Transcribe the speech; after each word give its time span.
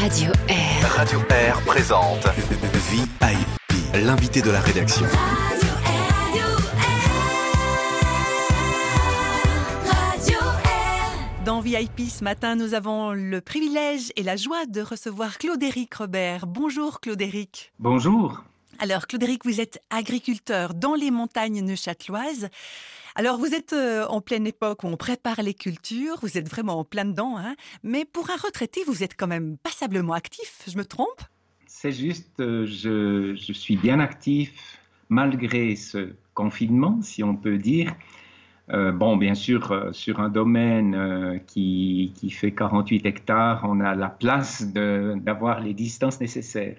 Radio 0.00 0.32
Air. 0.48 0.92
Radio 0.96 1.20
Air 1.30 1.60
présente 1.62 2.26
VIP, 2.36 3.24
l'invité 3.94 4.42
de 4.42 4.50
la 4.50 4.60
rédaction. 4.60 5.06
Dans 11.44 11.60
VIP 11.60 12.00
ce 12.08 12.22
matin, 12.22 12.56
nous 12.56 12.74
avons 12.74 13.12
le 13.12 13.40
privilège 13.40 14.12
et 14.16 14.22
la 14.22 14.36
joie 14.36 14.66
de 14.66 14.80
recevoir 14.80 15.38
Claude-Éric 15.38 15.94
Robert. 15.94 16.46
Bonjour 16.46 17.00
Claude-Éric. 17.00 17.72
Bonjour. 17.78 18.42
Alors 18.78 19.06
Claude-Éric, 19.06 19.44
vous 19.44 19.60
êtes 19.60 19.80
agriculteur 19.90 20.74
dans 20.74 20.94
les 20.94 21.10
montagnes 21.10 21.62
neuchâteloises. 21.62 22.48
Alors 23.18 23.36
vous 23.36 23.52
êtes 23.52 23.72
euh, 23.72 24.06
en 24.06 24.20
pleine 24.20 24.46
époque 24.46 24.84
où 24.84 24.86
on 24.86 24.96
prépare 24.96 25.42
les 25.42 25.52
cultures, 25.52 26.18
vous 26.22 26.38
êtes 26.38 26.48
vraiment 26.48 26.78
en 26.78 26.84
plein 26.84 27.04
dedans, 27.04 27.36
hein 27.36 27.56
mais 27.82 28.04
pour 28.04 28.30
un 28.30 28.36
retraité, 28.36 28.82
vous 28.86 29.02
êtes 29.02 29.16
quand 29.16 29.26
même 29.26 29.56
passablement 29.58 30.12
actif, 30.12 30.62
je 30.68 30.78
me 30.78 30.84
trompe? 30.84 31.20
C'est 31.66 31.90
juste, 31.90 32.38
euh, 32.38 32.64
je, 32.64 33.52
suis 33.52 33.76
bien 33.76 33.98
actif 33.98 34.78
malgré 35.08 35.74
ce 35.74 36.12
confinement, 36.32 37.00
si 37.02 37.24
on 37.24 37.34
peut 37.34 37.58
dire. 37.58 37.92
Euh, 38.70 38.92
bon, 38.92 39.16
bien 39.16 39.34
sûr, 39.34 39.88
sur 39.90 40.20
un 40.20 40.28
domaine 40.28 41.40
qui, 41.48 42.12
qui, 42.14 42.30
fait 42.30 42.52
48 42.52 43.04
hectares, 43.04 43.62
on 43.64 43.80
a 43.80 43.96
la 43.96 44.10
place 44.10 44.64
d'avoir 44.64 45.58
les 45.58 45.74
distances 45.74 46.20
nécessaires. 46.20 46.78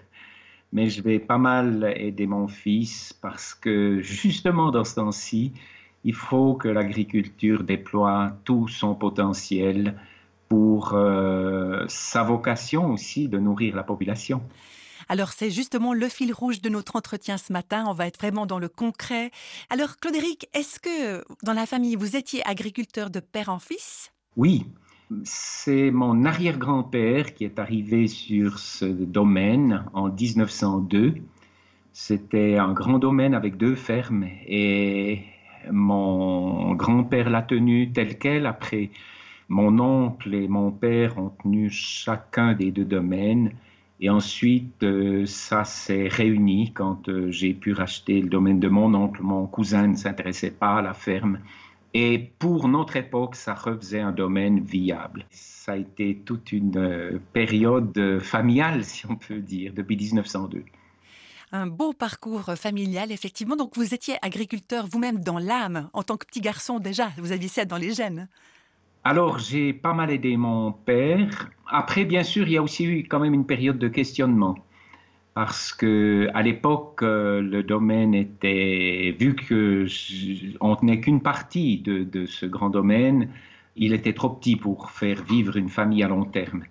Mais 0.71 0.89
je 0.89 1.01
vais 1.01 1.19
pas 1.19 1.37
mal 1.37 1.93
aider 1.97 2.27
mon 2.27 2.47
fils 2.47 3.11
parce 3.11 3.53
que 3.53 3.99
justement 3.99 4.71
dans 4.71 4.85
ce 4.85 4.95
temps-ci, 4.95 5.51
il 6.09 6.15
faut 6.15 6.55
que 6.55 6.67
l'agriculture 6.67 7.63
déploie 7.63 8.31
tout 8.43 8.67
son 8.67 8.95
potentiel 8.95 9.95
pour 10.47 10.93
euh, 10.93 11.85
sa 11.87 12.23
vocation 12.23 12.93
aussi 12.93 13.27
de 13.27 13.37
nourrir 13.37 13.75
la 13.75 13.83
population. 13.83 14.41
Alors 15.07 15.29
c'est 15.29 15.51
justement 15.51 15.93
le 15.93 16.09
fil 16.09 16.33
rouge 16.33 16.61
de 16.61 16.69
notre 16.69 16.95
entretien 16.95 17.37
ce 17.37 17.53
matin. 17.53 17.85
On 17.87 17.93
va 17.93 18.07
être 18.07 18.17
vraiment 18.17 18.47
dans 18.47 18.57
le 18.57 18.69
concret. 18.69 19.29
Alors 19.69 19.97
Claude-Éric, 19.97 20.49
est-ce 20.55 20.79
que 20.79 21.23
dans 21.43 21.53
la 21.53 21.67
famille, 21.67 21.95
vous 21.95 22.15
étiez 22.15 22.41
agriculteur 22.43 23.11
de 23.11 23.19
père 23.19 23.49
en 23.49 23.59
fils? 23.59 24.11
Oui. 24.35 24.65
C'est 25.23 25.91
mon 25.91 26.25
arrière-grand-père 26.25 27.35
qui 27.35 27.43
est 27.43 27.59
arrivé 27.59 28.07
sur 28.07 28.57
ce 28.57 28.85
domaine 28.85 29.85
en 29.93 30.09
1902. 30.09 31.13
C'était 31.93 32.57
un 32.57 32.73
grand 32.73 32.97
domaine 32.97 33.35
avec 33.35 33.57
deux 33.57 33.75
fermes 33.75 34.25
et 34.47 35.23
mon 35.71 36.73
grand-père 36.75 37.29
l'a 37.29 37.41
tenu 37.41 37.91
tel 37.91 38.17
quel. 38.17 38.45
Après, 38.45 38.89
mon 39.49 39.79
oncle 39.79 40.33
et 40.33 40.47
mon 40.47 40.71
père 40.71 41.17
ont 41.17 41.31
tenu 41.41 41.69
chacun 41.69 42.53
des 42.53 42.71
deux 42.71 42.85
domaines. 42.85 43.51
Et 44.01 44.09
ensuite, 44.09 44.83
euh, 44.83 45.25
ça 45.25 45.65
s'est 45.65 46.07
réuni 46.07 46.71
quand 46.71 47.09
euh, 47.09 47.31
j'ai 47.31 47.53
pu 47.53 47.73
racheter 47.73 48.21
le 48.21 48.29
domaine 48.29 48.59
de 48.59 48.69
mon 48.69 48.93
oncle. 48.93 49.21
Mon 49.21 49.45
cousin 49.45 49.87
ne 49.87 49.95
s'intéressait 49.95 50.51
pas 50.51 50.77
à 50.77 50.81
la 50.81 50.93
ferme. 50.93 51.39
Et 51.93 52.31
pour 52.39 52.69
notre 52.69 52.95
époque, 52.95 53.35
ça 53.35 53.55
refaisait 53.55 53.99
un 53.99 54.11
domaine 54.11 54.61
viable. 54.61 55.25
Ça 55.31 55.73
a 55.73 55.77
été 55.77 56.21
toute 56.23 56.51
une 56.53 56.77
euh, 56.77 57.19
période 57.33 58.19
familiale, 58.21 58.83
si 58.85 59.05
on 59.07 59.15
peut 59.15 59.39
dire, 59.39 59.73
depuis 59.73 59.97
1902. 59.97 60.63
Un 61.51 61.65
beau 61.65 61.93
parcours 61.93 62.53
familial, 62.55 63.11
effectivement. 63.11 63.55
Donc, 63.55 63.75
vous 63.75 63.93
étiez 63.93 64.15
agriculteur 64.21 64.85
vous-même 64.85 65.19
dans 65.19 65.39
l'âme, 65.39 65.89
en 65.93 66.03
tant 66.03 66.15
que 66.15 66.25
petit 66.27 66.41
garçon 66.41 66.79
déjà. 66.79 67.09
Vous 67.17 67.31
aviez 67.31 67.47
ça 67.47 67.65
dans 67.65 67.77
les 67.77 67.93
gènes. 67.93 68.27
Alors, 69.03 69.39
j'ai 69.39 69.73
pas 69.73 69.93
mal 69.93 70.11
aidé 70.11 70.37
mon 70.37 70.71
père. 70.71 71.49
Après, 71.67 72.05
bien 72.05 72.23
sûr, 72.23 72.47
il 72.47 72.53
y 72.53 72.57
a 72.57 72.61
aussi 72.61 72.85
eu 72.85 73.07
quand 73.07 73.19
même 73.19 73.33
une 73.33 73.45
période 73.45 73.79
de 73.79 73.87
questionnement. 73.87 74.55
Parce 75.33 75.73
que 75.73 76.27
à 76.33 76.41
l'époque, 76.41 77.01
euh, 77.01 77.41
le 77.41 77.63
domaine 77.63 78.13
était, 78.13 79.15
vu 79.17 79.35
que 79.35 79.85
on 80.59 80.75
tenait 80.75 80.99
qu'une 80.99 81.21
partie 81.21 81.77
de, 81.79 82.25
ce 82.25 82.45
grand 82.45 82.69
domaine, 82.69 83.29
il 83.75 83.93
était 83.93 84.13
trop 84.13 84.29
petit 84.29 84.55
pour 84.57 84.91
faire 84.91 85.23
vivre 85.23 85.55
une 85.55 85.69
famille 85.69 86.03
à 86.03 86.09
long 86.09 86.25
terme. 86.25 86.63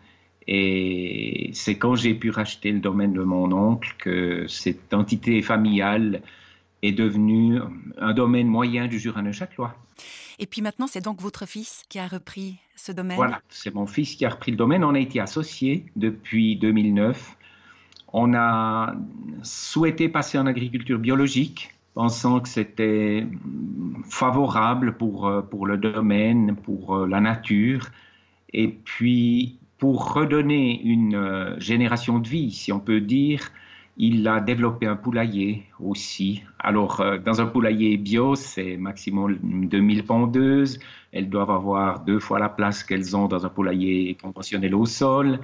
Et 0.50 1.50
c'est 1.52 1.76
quand 1.76 1.94
j'ai 1.94 2.14
pu 2.14 2.30
racheter 2.30 2.72
le 2.72 2.80
domaine 2.80 3.12
de 3.12 3.22
mon 3.22 3.52
oncle 3.52 3.94
que 3.98 4.46
cette 4.48 4.94
entité 4.94 5.42
familiale 5.42 6.22
est 6.82 6.92
devenue 6.92 7.60
un 7.98 8.14
domaine 8.14 8.46
moyen 8.46 8.86
du 8.86 8.98
Jura-Neuchâtelois. 8.98 9.76
Et 10.38 10.46
puis 10.46 10.62
maintenant, 10.62 10.86
c'est 10.86 11.04
donc 11.04 11.20
votre 11.20 11.46
fils 11.46 11.82
qui 11.90 11.98
a 11.98 12.06
repris 12.06 12.56
ce 12.76 12.92
domaine? 12.92 13.16
Voilà, 13.16 13.42
c'est 13.50 13.74
mon 13.74 13.86
fils 13.86 14.14
qui 14.14 14.24
a 14.24 14.30
repris 14.30 14.50
le 14.52 14.56
domaine. 14.56 14.84
On 14.84 14.94
a 14.94 15.00
été 15.00 15.20
associés 15.20 15.84
depuis 15.96 16.56
2009. 16.56 17.36
On 18.14 18.32
a 18.32 18.94
souhaité 19.42 20.08
passer 20.08 20.38
en 20.38 20.46
agriculture 20.46 20.98
biologique, 20.98 21.74
pensant 21.92 22.40
que 22.40 22.48
c'était 22.48 23.26
favorable 24.08 24.96
pour, 24.96 25.30
pour 25.50 25.66
le 25.66 25.76
domaine, 25.76 26.56
pour 26.56 27.06
la 27.06 27.20
nature. 27.20 27.88
Et 28.54 28.68
puis, 28.68 29.58
pour 29.78 30.12
redonner 30.12 30.82
une 30.82 31.54
génération 31.58 32.18
de 32.18 32.28
vie, 32.28 32.50
si 32.50 32.72
on 32.72 32.80
peut 32.80 33.00
dire, 33.00 33.50
il 33.98 34.28
a 34.28 34.40
développé 34.40 34.86
un 34.86 34.94
poulailler 34.94 35.64
aussi. 35.80 36.42
Alors, 36.60 37.00
euh, 37.00 37.18
dans 37.18 37.40
un 37.40 37.46
poulailler 37.46 37.96
bio, 37.96 38.36
c'est 38.36 38.76
maximum 38.76 39.38
2000 39.42 40.04
pondeuses. 40.04 40.78
Elles 41.10 41.28
doivent 41.28 41.50
avoir 41.50 42.00
deux 42.04 42.20
fois 42.20 42.38
la 42.38 42.48
place 42.48 42.84
qu'elles 42.84 43.16
ont 43.16 43.26
dans 43.26 43.44
un 43.44 43.48
poulailler 43.48 44.14
conventionnel 44.14 44.74
au 44.76 44.86
sol. 44.86 45.40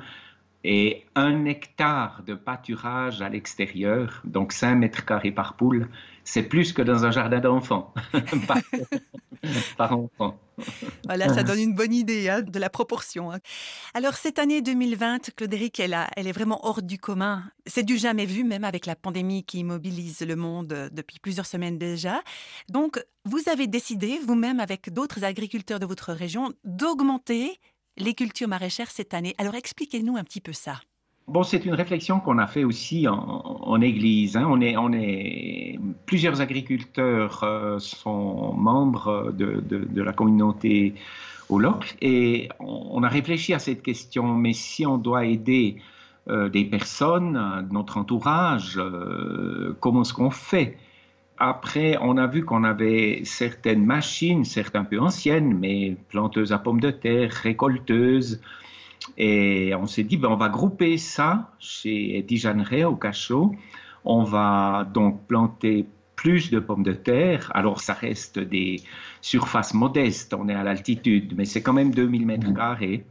Et 0.67 1.05
un 1.15 1.45
hectare 1.45 2.23
de 2.27 2.35
pâturage 2.35 3.21
à 3.21 3.29
l'extérieur, 3.29 4.23
donc 4.25 4.53
5 4.53 4.75
mètres 4.77 5.05
carrés 5.05 5.31
par 5.31 5.57
poule, 5.57 5.89
c'est 6.25 6.43
plus 6.43 6.73
que 6.73 6.81
dans 6.81 7.05
un 7.05 7.11
jardin 7.11 7.39
d'enfants 7.39 7.93
par, 8.49 8.57
par, 9.77 9.93
enfant. 9.93 10.39
Voilà, 11.05 11.29
ça 11.29 11.43
donne 11.43 11.59
une 11.59 11.75
bonne 11.75 11.93
idée 11.93 12.31
hein, 12.31 12.41
de 12.41 12.59
la 12.59 12.71
proportion. 12.71 13.31
Hein. 13.31 13.41
Alors, 13.93 14.15
cette 14.15 14.39
année 14.39 14.63
2020, 14.63 15.35
Claude-Éric, 15.37 15.81
elle, 15.81 15.97
elle, 16.17 16.27
est 16.27 16.33
vraiment 16.33 16.67
hors 16.67 16.81
du 16.81 16.99
commun. 16.99 17.45
C'est 17.67 17.83
du 17.83 17.99
jamais 17.99 18.25
vu, 18.25 18.43
même 18.43 18.65
avec 18.65 18.87
la 18.87 18.97
pandémie 18.97 19.45
qui 19.45 19.59
immobilise 19.59 20.23
le 20.23 20.37
monde 20.37 20.89
depuis 20.93 21.19
plusieurs 21.19 21.47
semaines 21.47 21.77
déjà. 21.77 22.23
Donc, 22.71 23.05
vous 23.27 23.43
avez 23.51 23.67
décidé, 23.67 24.19
vous-même, 24.27 24.61
avec 24.61 24.91
d'autres 24.91 25.25
agriculteurs 25.25 25.79
de 25.81 25.87
votre 25.87 26.15
région, 26.15 26.53
d'augmenter 26.65 27.61
les 27.97 28.15
cultures 28.15 28.49
maraîchères 28.49 28.91
cette 28.91 29.15
année. 29.15 29.35
Alors 29.39 29.55
expliquez-nous 29.55 30.17
un 30.17 30.25
petit 30.25 30.41
peu 30.41 30.53
ça. 30.53 30.81
Bon, 31.27 31.43
c'est 31.43 31.65
une 31.65 31.73
réflexion 31.73 32.21
qu'on 32.21 32.37
a 32.37 32.47
fait 32.47 32.65
aussi 32.65 33.09
en, 33.09 33.81
Église. 33.81 34.37
Hein. 34.37 34.45
On, 34.47 34.61
est, 34.93 35.79
plusieurs 36.05 36.43
agriculteurs 36.43 37.43
euh, 37.43 37.79
sont 37.79 38.53
membres 38.53 39.33
de, 39.33 40.03
la 40.03 40.13
communauté 40.13 40.95
au 41.49 41.59
LOC 41.59 41.97
et 42.03 42.51
on, 42.61 43.03
a 43.03 43.09
réfléchi 43.09 43.55
à 43.55 43.59
cette 43.59 43.83
question. 43.83 44.35
Mais 44.35 44.53
si 44.53 44.85
on 44.85 44.99
doit 44.99 45.25
aider 45.25 45.77
euh, 46.29 46.51
des 46.51 46.67
personnes, 46.67 47.67
notre 47.73 47.97
entourage, 47.97 48.77
euh, 48.77 49.75
comment 49.81 50.03
est-ce 50.03 50.13
qu'on 50.13 50.31
fait? 50.31 50.77
Après, 51.39 51.97
on 52.01 52.17
a 52.17 52.27
vu 52.27 52.45
qu'on 52.45 52.63
avait 52.63 53.23
certaines 53.25 53.85
machines, 53.85 54.45
certes 54.45 54.77
un 54.77 54.85
peu 54.85 55.01
anciennes, 55.01 55.59
mais 55.59 55.97
planteuses 56.09 56.53
à 56.53 56.59
pommes 56.59 56.81
de 56.81 56.91
terre, 56.91 57.33
récolteuses. 57.33 58.41
Et 59.19 59.75
on 59.75 59.87
s'est 59.87 60.05
dit, 60.05 60.17
ben, 60.17 60.29
on 60.29 60.37
va 60.37 60.49
grouper 60.49 60.97
ça 60.97 61.53
chez 61.59 62.23
Dijaneret 62.23 62.85
au 62.85 62.95
cachot. 62.95 63.55
On 64.05 64.23
va 64.23 64.89
donc 64.95 65.27
planter 65.27 65.87
plus 66.15 66.51
de 66.51 66.61
pommes 66.61 66.85
de 66.85 66.93
terre. 66.93 67.51
Alors, 67.55 67.81
ça 67.81 67.95
reste 67.95 68.39
des 68.39 68.77
surfaces 69.21 69.75
modestes. 69.75 70.35
On 70.35 70.49
est 70.49 70.55
à 70.55 70.63
l'altitude, 70.63 71.35
mais 71.37 71.45
c'est 71.45 71.63
quand 71.63 71.73
même 71.73 71.93
2000 71.93 72.27
mètres 72.27 72.55
carrés 72.55 73.05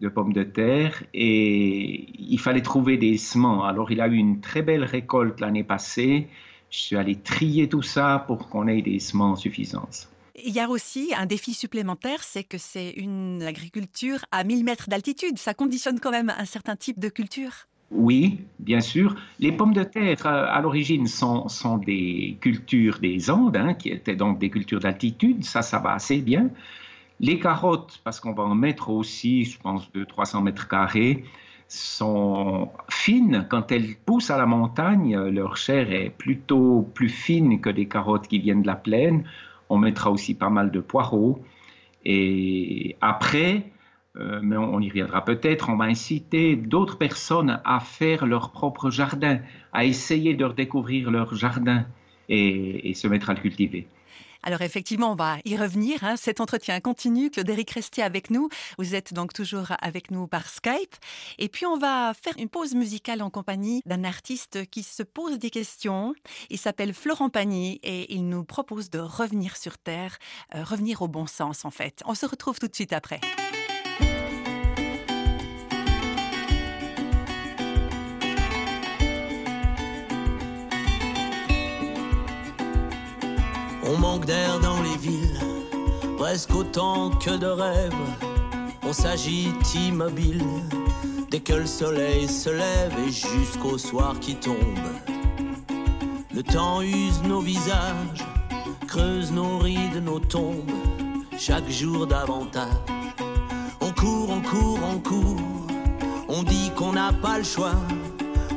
de 0.00 0.08
pommes 0.08 0.34
de 0.34 0.42
terre. 0.42 1.02
Et 1.14 2.06
il 2.18 2.38
fallait 2.38 2.62
trouver 2.62 2.98
des 2.98 3.16
sements. 3.16 3.64
Alors, 3.64 3.90
il 3.90 4.00
a 4.02 4.08
eu 4.08 4.16
une 4.16 4.40
très 4.40 4.62
belle 4.62 4.84
récolte 4.84 5.40
l'année 5.40 5.64
passée. 5.64 6.28
Je 6.74 6.80
suis 6.80 6.96
allé 6.96 7.14
trier 7.14 7.68
tout 7.68 7.82
ça 7.82 8.24
pour 8.26 8.48
qu'on 8.48 8.66
ait 8.66 8.82
des 8.82 8.98
semences 8.98 9.42
suffisantes. 9.42 10.08
Il 10.44 10.52
y 10.52 10.58
a 10.58 10.68
aussi 10.68 11.12
un 11.16 11.24
défi 11.24 11.54
supplémentaire, 11.54 12.24
c'est 12.24 12.42
que 12.42 12.58
c'est 12.58 12.90
une 12.90 13.42
agriculture 13.42 14.24
à 14.32 14.42
1000 14.42 14.64
mètres 14.64 14.88
d'altitude. 14.88 15.38
Ça 15.38 15.54
conditionne 15.54 16.00
quand 16.00 16.10
même 16.10 16.34
un 16.36 16.44
certain 16.44 16.74
type 16.74 16.98
de 16.98 17.08
culture. 17.08 17.68
Oui, 17.92 18.40
bien 18.58 18.80
sûr. 18.80 19.14
Les 19.38 19.52
pommes 19.52 19.72
de 19.72 19.84
terre, 19.84 20.26
à 20.26 20.60
l'origine, 20.60 21.06
sont, 21.06 21.48
sont, 21.48 21.78
des 21.78 22.38
cultures 22.40 22.98
des 22.98 23.30
Andes, 23.30 23.56
hein, 23.56 23.74
qui 23.74 23.90
étaient 23.90 24.16
donc 24.16 24.40
des 24.40 24.50
cultures 24.50 24.80
d'altitude. 24.80 25.44
Ça, 25.44 25.62
ça 25.62 25.78
va 25.78 25.92
assez 25.92 26.18
bien. 26.18 26.50
Les 27.20 27.38
carottes, 27.38 28.00
parce 28.02 28.18
qu'on 28.18 28.32
va 28.32 28.42
en 28.42 28.56
mettre 28.56 28.90
aussi, 28.90 29.44
je 29.44 29.60
pense, 29.60 29.92
de 29.92 30.02
300 30.02 30.42
mètres 30.42 30.66
carrés, 30.66 31.22
sont 31.68 32.70
fines. 32.88 33.46
Quand 33.48 33.72
elles 33.72 33.96
poussent 33.96 34.30
à 34.30 34.38
la 34.38 34.46
montagne, 34.46 35.16
leur 35.16 35.56
chair 35.56 35.92
est 35.92 36.10
plutôt 36.10 36.88
plus 36.94 37.08
fine 37.08 37.60
que 37.60 37.70
des 37.70 37.86
carottes 37.86 38.28
qui 38.28 38.38
viennent 38.38 38.62
de 38.62 38.66
la 38.66 38.76
plaine. 38.76 39.24
On 39.68 39.78
mettra 39.78 40.10
aussi 40.10 40.34
pas 40.34 40.50
mal 40.50 40.70
de 40.70 40.80
poireaux. 40.80 41.42
Et 42.04 42.96
après, 43.00 43.70
euh, 44.16 44.40
mais 44.42 44.56
on, 44.56 44.78
y 44.80 44.88
reviendra 44.88 45.24
peut-être, 45.24 45.70
on 45.70 45.76
va 45.76 45.86
inciter 45.86 46.54
d'autres 46.54 46.98
personnes 46.98 47.60
à 47.64 47.80
faire 47.80 48.26
leur 48.26 48.52
propre 48.52 48.90
jardin, 48.90 49.40
à 49.72 49.84
essayer 49.84 50.34
de 50.34 50.44
redécouvrir 50.44 51.10
leur 51.10 51.34
jardin 51.34 51.84
et, 52.28 52.90
et 52.90 52.94
se 52.94 53.08
mettre 53.08 53.30
à 53.30 53.34
le 53.34 53.40
cultiver. 53.40 53.88
Alors 54.46 54.60
effectivement, 54.60 55.12
on 55.12 55.14
va 55.14 55.38
y 55.46 55.56
revenir. 55.56 56.04
Hein. 56.04 56.16
Cet 56.16 56.38
entretien 56.38 56.78
continue. 56.80 57.30
Claude-Éric, 57.30 57.70
restez 57.70 58.02
avec 58.02 58.28
nous. 58.28 58.50
Vous 58.78 58.94
êtes 58.94 59.14
donc 59.14 59.32
toujours 59.32 59.72
avec 59.80 60.10
nous 60.10 60.26
par 60.26 60.48
Skype. 60.48 60.94
Et 61.38 61.48
puis 61.48 61.64
on 61.64 61.78
va 61.78 62.12
faire 62.12 62.34
une 62.36 62.50
pause 62.50 62.74
musicale 62.74 63.22
en 63.22 63.30
compagnie 63.30 63.80
d'un 63.86 64.04
artiste 64.04 64.68
qui 64.70 64.82
se 64.82 65.02
pose 65.02 65.38
des 65.38 65.48
questions. 65.48 66.14
Il 66.50 66.58
s'appelle 66.58 66.92
Florent 66.92 67.30
Pagny 67.30 67.80
et 67.82 68.12
il 68.14 68.28
nous 68.28 68.44
propose 68.44 68.90
de 68.90 68.98
revenir 68.98 69.56
sur 69.56 69.78
Terre, 69.78 70.18
euh, 70.54 70.62
revenir 70.62 71.00
au 71.00 71.08
bon 71.08 71.26
sens 71.26 71.64
en 71.64 71.70
fait. 71.70 72.02
On 72.04 72.14
se 72.14 72.26
retrouve 72.26 72.58
tout 72.58 72.68
de 72.68 72.74
suite 72.74 72.92
après. 72.92 73.20
On 83.94 83.98
manque 83.98 84.24
d'air 84.24 84.58
dans 84.58 84.82
les 84.82 84.96
villes, 84.96 85.38
presque 86.18 86.52
autant 86.52 87.10
que 87.10 87.30
de 87.30 87.46
rêves. 87.46 87.94
On 88.82 88.92
s'agite 88.92 89.72
immobile 89.72 90.42
dès 91.30 91.38
que 91.38 91.52
le 91.52 91.66
soleil 91.66 92.26
se 92.26 92.50
lève 92.50 92.92
et 93.06 93.12
jusqu'au 93.12 93.78
soir 93.78 94.18
qui 94.20 94.34
tombe. 94.34 94.56
Le 96.34 96.42
temps 96.42 96.82
use 96.82 97.22
nos 97.22 97.38
visages, 97.38 98.24
creuse 98.88 99.30
nos 99.30 99.58
rides, 99.58 100.02
nos 100.04 100.18
tombes, 100.18 100.72
chaque 101.38 101.70
jour 101.70 102.08
davantage. 102.08 102.66
On 103.80 103.92
court, 103.92 104.28
on 104.28 104.40
court, 104.40 104.80
on 104.92 104.98
court, 104.98 105.40
on 106.28 106.42
dit 106.42 106.72
qu'on 106.74 106.94
n'a 106.94 107.12
pas 107.12 107.38
le 107.38 107.44
choix. 107.44 107.76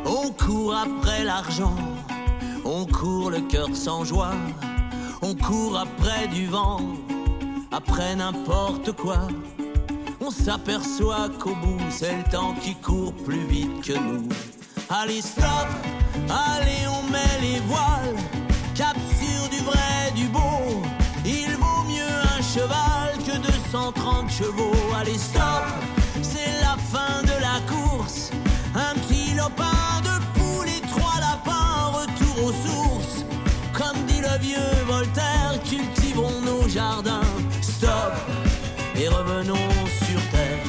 On 0.04 0.31
court 0.31 0.75
après 0.75 1.24
l'argent, 1.24 1.75
on 2.66 2.88
court 2.88 3.30
le 3.30 3.42
cœur 3.42 3.69
sans 3.75 4.04
joie. 4.04 4.34
On 5.29 5.35
court 5.35 5.77
après 5.77 6.29
du 6.29 6.45
vent, 6.45 6.79
après 7.69 8.15
n'importe 8.15 8.94
quoi. 8.94 9.27
On 10.21 10.31
s'aperçoit 10.31 11.27
qu'au 11.38 11.53
bout, 11.53 11.81
c'est 11.89 12.15
le 12.15 12.24
temps 12.31 12.56
qui 12.62 12.75
court 12.75 13.12
plus 13.25 13.45
vite 13.45 13.81
que 13.81 13.91
nous. 13.91 14.29
Allez, 14.89 15.21
stop, 15.21 15.68
allez, 16.29 16.88
on 16.88 17.12
met 17.12 17.41
les 17.41 17.59
voiles. 17.71 18.15
Cap 18.74 18.95
sur 19.19 19.50
du 19.50 19.57
vrai, 19.65 20.12
du 20.15 20.27
beau. 20.27 20.81
Il 21.25 21.57
vaut 21.57 21.83
mieux 21.89 22.18
un 22.38 22.41
cheval 22.41 23.18
que 23.25 23.38
230 23.38 24.31
chevaux. 24.31 24.71
Allez, 24.97 25.18
stop, 25.18 25.65
c'est 26.21 26.53
la 26.62 26.77
fin 26.77 27.21
de 27.24 27.38
la 27.41 27.59
course. 27.68 28.31
Un 28.74 28.94
petit 29.01 29.35
lopin 29.35 30.00
de 30.03 30.39
poule 30.39 30.69
et 30.69 30.88
trois 30.88 31.19
lapins, 31.19 32.00
retour 32.00 32.45
aux 32.45 32.53
sources. 32.65 33.06
Vieux 34.42 34.57
Voltaire, 34.86 35.56
cultivons 35.63 36.42
nos 36.42 36.68
jardins. 36.69 37.22
Stop 37.62 38.13
et 38.95 39.07
revenons 39.07 39.56
sur 40.06 40.22
terre. 40.30 40.63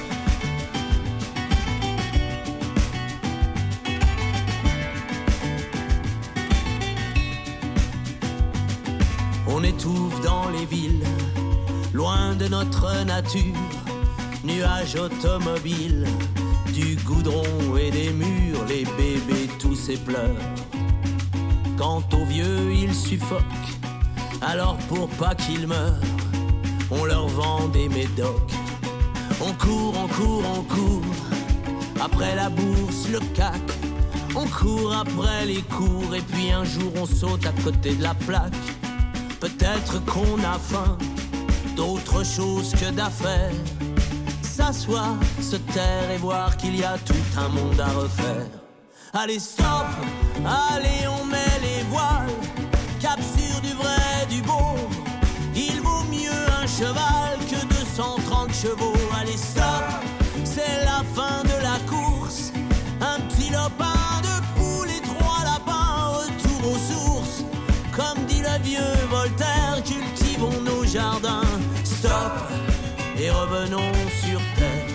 On 9.46 9.62
étouffe 9.62 10.20
dans 10.22 10.48
les 10.50 10.64
villes, 10.64 11.04
loin 11.92 12.34
de 12.36 12.48
notre 12.48 13.04
nature. 13.04 13.42
Nuages 14.44 14.96
automobiles, 14.96 16.06
du 16.72 16.96
goudron 17.04 17.76
et 17.76 17.90
des 17.90 18.10
murs, 18.10 18.64
les 18.68 18.84
bébés 18.84 19.48
tous 19.58 19.90
et 19.90 19.96
pleurent. 19.96 20.36
Quant 21.76 22.02
aux 22.12 22.24
vieux, 22.24 22.72
ils 22.72 22.94
suffoquent. 22.94 23.47
Alors 24.50 24.78
pour 24.88 25.10
pas 25.10 25.34
qu'ils 25.34 25.66
meurent, 25.66 26.00
on 26.90 27.04
leur 27.04 27.28
vend 27.28 27.68
des 27.68 27.86
médocs. 27.90 28.50
On 29.42 29.52
court, 29.52 29.94
on 30.02 30.08
court, 30.08 30.42
on 30.56 30.62
court. 30.62 31.14
Après 32.00 32.34
la 32.34 32.48
bourse, 32.48 33.08
le 33.10 33.20
cac. 33.34 33.60
On 34.34 34.46
court 34.46 34.94
après 34.94 35.44
les 35.44 35.60
cours 35.60 36.14
et 36.14 36.22
puis 36.22 36.50
un 36.50 36.64
jour 36.64 36.90
on 36.96 37.04
saute 37.04 37.44
à 37.44 37.52
côté 37.62 37.94
de 37.94 38.02
la 38.02 38.14
plaque. 38.14 38.54
Peut-être 39.38 40.02
qu'on 40.06 40.38
a 40.38 40.58
faim, 40.58 40.96
d'autre 41.76 42.24
chose 42.24 42.72
que 42.72 42.90
d'affaires. 42.90 43.52
S'asseoir, 44.40 45.16
se 45.42 45.56
taire 45.56 46.10
et 46.10 46.16
voir 46.16 46.56
qu'il 46.56 46.74
y 46.74 46.84
a 46.84 46.96
tout 47.04 47.26
un 47.36 47.48
monde 47.48 47.78
à 47.78 47.88
refaire. 47.88 48.48
Allez, 49.12 49.40
stop, 49.40 49.88
allez, 50.46 51.06
on 51.06 51.26
met 51.26 51.58
les 51.60 51.82
voiles. 51.90 52.67
Cap 53.00 53.20
sur 53.20 53.60
du 53.60 53.72
vrai, 53.74 54.26
du 54.28 54.42
beau. 54.42 54.74
Il 55.54 55.80
vaut 55.82 56.02
mieux 56.10 56.30
un 56.60 56.66
cheval 56.66 57.38
que 57.48 57.64
230 57.66 58.52
chevaux. 58.52 58.92
Allez, 59.20 59.36
stop, 59.36 59.84
c'est 60.44 60.84
la 60.84 61.04
fin 61.14 61.44
de 61.44 61.62
la 61.62 61.78
course. 61.88 62.52
Un 63.00 63.20
petit 63.20 63.50
lopin 63.50 64.20
de 64.22 64.58
poule 64.58 64.90
et 64.90 65.00
trois 65.00 65.44
lapins, 65.44 66.08
retour 66.08 66.72
aux 66.72 66.92
sources. 66.92 67.44
Comme 67.94 68.24
dit 68.26 68.40
le 68.40 68.62
vieux 68.64 69.06
Voltaire, 69.08 69.80
cultivons 69.84 70.60
nos 70.62 70.84
jardins. 70.84 71.42
Stop 71.84 72.32
et 73.16 73.30
revenons 73.30 73.92
sur 74.24 74.40
terre. 74.56 74.88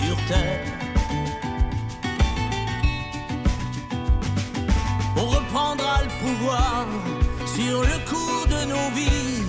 Sur 0.00 0.16
terre. 0.28 0.65
Sur 7.66 7.80
le 7.82 7.98
cours 8.10 8.46
de 8.46 8.60
nos 8.72 8.88
vies. 8.94 9.44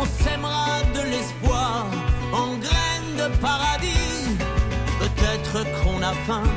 On 0.00 0.06
sèmera 0.24 0.82
de 0.96 1.02
l'espoir 1.12 1.86
en 2.32 2.56
graines 2.66 3.16
de 3.22 3.28
paradis. 3.46 4.36
Peut-être 5.02 5.56
qu'on 5.76 6.00
a 6.02 6.14
faim 6.26 6.48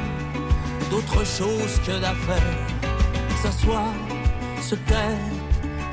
d'autre 0.89 1.23
chose 1.25 1.73
que 1.85 1.99
d'affaires. 2.03 2.57
S'asseoir, 3.41 3.93
se 4.61 4.75
taire, 4.75 5.25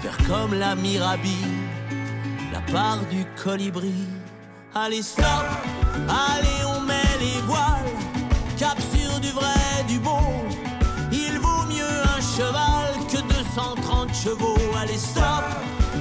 faire 0.01 0.19
comme 0.29 0.55
la 0.55 0.75
Mirabille, 0.75 1.59
la 2.53 2.61
part 2.73 3.01
du 3.11 3.25
colibri. 3.43 3.95
Allez, 4.75 5.03
stop, 5.03 5.47
allez, 6.29 6.61
on 6.75 6.81
met 6.81 7.15
les 7.21 7.41
voiles, 7.43 7.95
cap 8.59 8.79
sur 8.93 9.21
du 9.21 9.31
vrai, 9.31 9.85
du 9.87 9.99
beau. 9.99 10.44
Stop, 15.05 15.45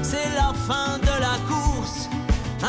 c'est 0.02 0.30
la 0.36 0.52
fin 0.68 0.98
de 1.00 1.16
la 1.28 1.36
course. 1.50 2.10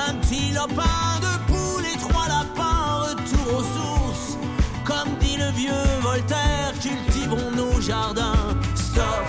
Un 0.07 0.15
petit 0.17 0.53
lopin 0.53 1.21
de 1.27 1.33
poule 1.49 1.87
et 1.93 1.99
trois 1.99 2.29
lapins, 2.29 3.09
retour 3.09 3.59
aux 3.59 3.67
sources. 3.77 4.37
Comme 4.85 5.11
dit 5.21 5.37
le 5.37 5.51
vieux 5.53 5.87
Voltaire, 6.03 6.73
cultivons 6.81 7.51
nos 7.53 7.81
jardins. 7.81 8.57
Stop 8.75 9.25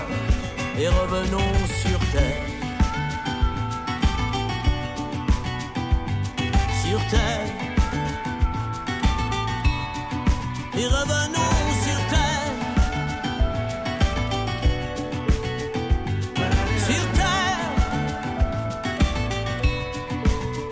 et 0.77 0.88
revenons 0.88 1.53
sur 1.81 2.00
terre. 2.13 2.43
Sur 6.83 7.00
terre. 7.09 7.47
Et 10.77 10.88
revenons 10.88 11.45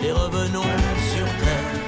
Et 0.05 0.11
revenons 0.11 0.63
sur 0.63 1.25
terre. 1.39 1.83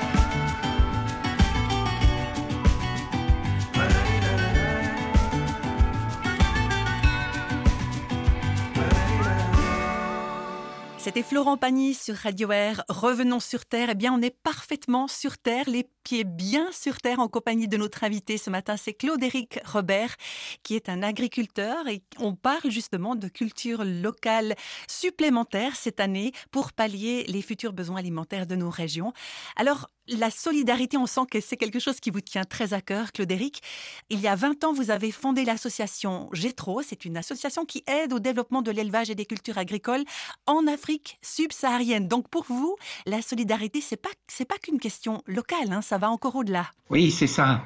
C'était 10.97 11.23
Florent 11.23 11.57
Pagny 11.57 11.93
sur 11.93 12.15
Radio 12.15 12.51
Air. 12.51 12.83
Revenons 12.89 13.39
sur 13.39 13.65
Terre. 13.65 13.89
Eh 13.91 13.95
bien, 13.95 14.13
on 14.13 14.21
est 14.21 14.35
parfaitement 14.41 15.07
sur 15.07 15.37
Terre, 15.37 15.65
pieds 16.05 16.23
bien 16.23 16.71
sur 16.71 16.97
Terre, 16.97 17.19
en 17.19 17.27
compagnie 17.27 17.67
de 17.67 17.77
notre 17.77 18.03
invité 18.03 18.37
ce 18.37 18.51
matin. 18.51 18.77
C'est 18.77 18.93
Claude-Éric 18.93 19.59
Robert, 19.65 20.15
qui 20.61 20.75
est 20.75 20.87
un 20.87 21.01
agriculteur 21.01 21.87
et 21.87 22.03
on 22.19 22.35
parle 22.35 22.69
justement 22.69 23.15
de 23.15 23.27
culture 23.27 23.83
locale 23.83 24.53
supplémentaire 24.87 25.75
cette 25.75 25.99
année 25.99 26.31
pour 26.51 26.73
pallier 26.73 27.25
les 27.27 27.41
futurs 27.41 27.73
besoins 27.73 27.97
alimentaires 27.97 28.45
de 28.45 28.55
nos 28.55 28.69
régions. 28.69 29.13
Alors, 29.55 29.89
la 30.07 30.29
solidarité, 30.29 30.97
on 30.97 31.07
sent 31.07 31.25
que 31.31 31.41
c'est 31.41 31.57
quelque 31.57 31.79
chose 31.79 31.99
qui 31.99 32.11
vous 32.11 32.21
tient 32.21 32.43
très 32.43 32.73
à 32.73 32.81
cœur, 32.81 33.11
Claude-Éric. 33.11 33.63
Il 34.11 34.19
y 34.19 34.27
a 34.27 34.35
20 34.35 34.63
ans, 34.63 34.73
vous 34.73 34.91
avez 34.91 35.11
fondé 35.11 35.45
l'association 35.45 36.29
GETRO. 36.31 36.83
C'est 36.83 37.05
une 37.05 37.17
association 37.17 37.65
qui 37.65 37.83
aide 37.87 38.13
au 38.13 38.19
développement 38.19 38.61
de 38.61 38.69
l'élevage 38.69 39.09
et 39.09 39.15
des 39.15 39.25
cultures 39.25 39.57
agricoles 39.57 40.03
en 40.45 40.67
Afrique 40.67 41.17
subsaharienne. 41.23 42.07
Donc 42.07 42.29
pour 42.29 42.43
vous, 42.43 42.75
la 43.07 43.23
solidarité, 43.23 43.81
c'est 43.81 43.97
pas 43.97 44.11
pas 44.47 44.57
qu'une 44.59 44.79
question 44.79 45.23
locale, 45.25 45.71
hein, 45.71 45.81
va 45.97 46.09
encore 46.09 46.35
au-delà. 46.35 46.65
Oui, 46.89 47.11
c'est 47.11 47.27
ça. 47.27 47.61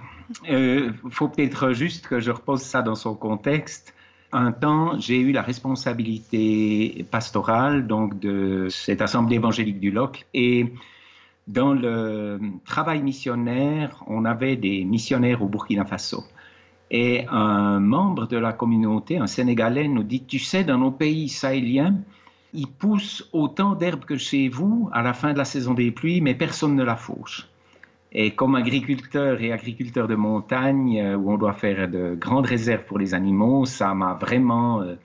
Il 0.47 0.53
euh, 0.53 0.91
faut 1.09 1.27
peut-être 1.27 1.71
juste 1.73 2.07
que 2.07 2.19
je 2.19 2.31
repose 2.31 2.61
ça 2.61 2.81
dans 2.81 2.95
son 2.95 3.15
contexte. 3.15 3.93
Un 4.31 4.51
temps, 4.51 4.99
j'ai 4.99 5.19
eu 5.19 5.31
la 5.31 5.41
responsabilité 5.41 7.05
pastorale 7.09 7.87
donc 7.87 8.19
de 8.19 8.67
cette 8.69 9.01
assemblée 9.01 9.37
évangélique 9.37 9.79
du 9.79 9.89
Loc 9.89 10.27
et 10.35 10.71
dans 11.47 11.73
le 11.73 12.39
travail 12.63 13.01
missionnaire, 13.01 14.03
on 14.05 14.23
avait 14.23 14.55
des 14.55 14.85
missionnaires 14.85 15.41
au 15.41 15.47
Burkina 15.47 15.83
Faso. 15.83 16.23
Et 16.91 17.25
un 17.27 17.79
membre 17.79 18.27
de 18.27 18.37
la 18.37 18.53
communauté, 18.53 19.17
un 19.17 19.25
Sénégalais, 19.25 19.87
nous 19.87 20.03
dit, 20.03 20.23
tu 20.23 20.37
sais, 20.37 20.63
dans 20.63 20.77
nos 20.77 20.91
pays 20.91 21.27
sahéliens, 21.27 21.95
il 22.53 22.67
pousse 22.67 23.27
autant 23.33 23.73
d'herbes 23.73 24.05
que 24.05 24.17
chez 24.17 24.47
vous 24.47 24.89
à 24.93 25.01
la 25.01 25.13
fin 25.13 25.33
de 25.33 25.39
la 25.39 25.45
saison 25.45 25.73
des 25.73 25.89
pluies, 25.89 26.21
mais 26.21 26.35
personne 26.35 26.75
ne 26.75 26.83
la 26.83 26.95
fauche. 26.95 27.48
Et 28.11 28.31
comme 28.31 28.55
agriculteur 28.55 29.39
et 29.41 29.51
agriculteur 29.51 30.07
de 30.07 30.15
montagne, 30.15 30.99
euh, 30.99 31.15
où 31.15 31.31
on 31.31 31.37
doit 31.37 31.53
faire 31.53 31.87
de 31.87 32.15
grandes 32.15 32.47
réserves 32.47 32.85
pour 32.85 32.97
les 32.97 33.13
animaux, 33.13 33.65
ça 33.65 33.93
m'a 33.93 34.15
vraiment 34.15 34.81
euh, 34.81 34.95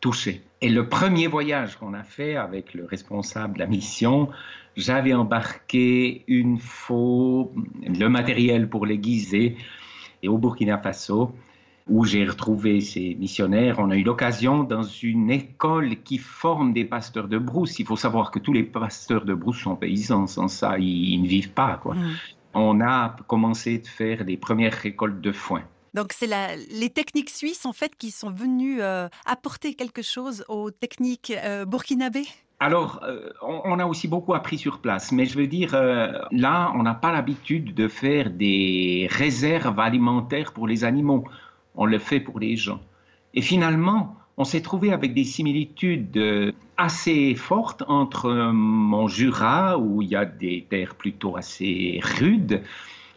touché. 0.00 0.42
Et 0.60 0.68
le 0.68 0.88
premier 0.88 1.26
voyage 1.26 1.76
qu'on 1.76 1.94
a 1.94 2.02
fait 2.02 2.36
avec 2.36 2.74
le 2.74 2.84
responsable 2.84 3.54
de 3.54 3.60
la 3.60 3.66
mission, 3.66 4.28
j'avais 4.76 5.14
embarqué 5.14 6.24
une 6.28 6.58
faux, 6.58 7.52
le 7.82 8.08
matériel 8.08 8.68
pour 8.68 8.84
l'aiguiser. 8.84 9.56
Et 10.22 10.28
au 10.28 10.36
Burkina 10.36 10.76
Faso, 10.76 11.34
où 11.88 12.04
j'ai 12.04 12.26
retrouvé 12.26 12.82
ces 12.82 13.14
missionnaires, 13.14 13.76
on 13.78 13.90
a 13.90 13.96
eu 13.96 14.02
l'occasion 14.02 14.64
dans 14.64 14.82
une 14.82 15.30
école 15.30 16.02
qui 16.02 16.18
forme 16.18 16.74
des 16.74 16.84
pasteurs 16.84 17.26
de 17.26 17.38
brousse. 17.38 17.78
Il 17.78 17.86
faut 17.86 17.96
savoir 17.96 18.30
que 18.30 18.38
tous 18.38 18.52
les 18.52 18.62
pasteurs 18.62 19.24
de 19.24 19.32
brousse 19.32 19.62
sont 19.62 19.76
paysans. 19.76 20.26
Sans 20.26 20.48
ça, 20.48 20.78
ils, 20.78 21.20
ne 21.22 21.26
vivent 21.26 21.52
pas. 21.52 21.80
Quoi. 21.82 21.94
Mm. 21.94 22.16
On 22.54 22.80
a 22.80 23.16
commencé 23.26 23.78
de 23.78 23.86
faire 23.86 24.24
des 24.24 24.36
premières 24.36 24.74
récoltes 24.74 25.20
de 25.20 25.32
foin. 25.32 25.62
Donc 25.94 26.12
c'est 26.12 26.28
les 26.70 26.90
techniques 26.90 27.30
suisses 27.30 27.66
en 27.66 27.72
fait 27.72 27.96
qui 27.96 28.10
sont 28.10 28.30
venues 28.30 28.80
euh, 28.80 29.08
apporter 29.26 29.74
quelque 29.74 30.02
chose 30.02 30.44
aux 30.48 30.70
techniques 30.70 31.32
euh, 31.44 31.64
burkinabées 31.64 32.26
alors, 32.62 33.00
euh, 33.04 33.30
on, 33.40 33.78
a 33.78 33.86
aussi 33.86 34.06
beaucoup 34.06 34.34
appris 34.34 34.58
sur 34.58 34.80
place, 34.80 35.12
mais 35.12 35.24
je 35.24 35.38
veux 35.38 35.46
dire, 35.46 35.72
là, 35.72 36.70
on 36.74 36.82
n'a 36.82 36.92
pas 36.92 37.10
l'habitude 37.10 37.72
de 37.72 37.88
faire 37.88 38.28
des 38.28 39.08
réserves 39.10 39.80
alimentaires 39.80 40.52
pour 40.52 40.68
les 40.68 40.84
animaux. 40.84 41.24
On 41.74 41.86
le 41.86 41.98
fait 41.98 42.20
pour 42.20 42.38
les 42.38 42.56
gens. 42.56 42.78
Et 43.32 43.40
finalement, 43.40 44.14
on 44.36 44.44
s'est 44.44 44.60
trouvé 44.60 44.92
avec 44.92 45.14
des 45.14 45.24
similitudes 45.24 46.54
assez 46.80 47.34
fortes 47.34 47.84
entre 47.88 48.50
mon 48.52 49.06
Jura, 49.06 49.78
où 49.78 50.00
il 50.00 50.08
y 50.08 50.16
a 50.16 50.24
des 50.24 50.66
terres 50.70 50.94
plutôt 50.94 51.36
assez 51.36 52.00
rudes, 52.02 52.62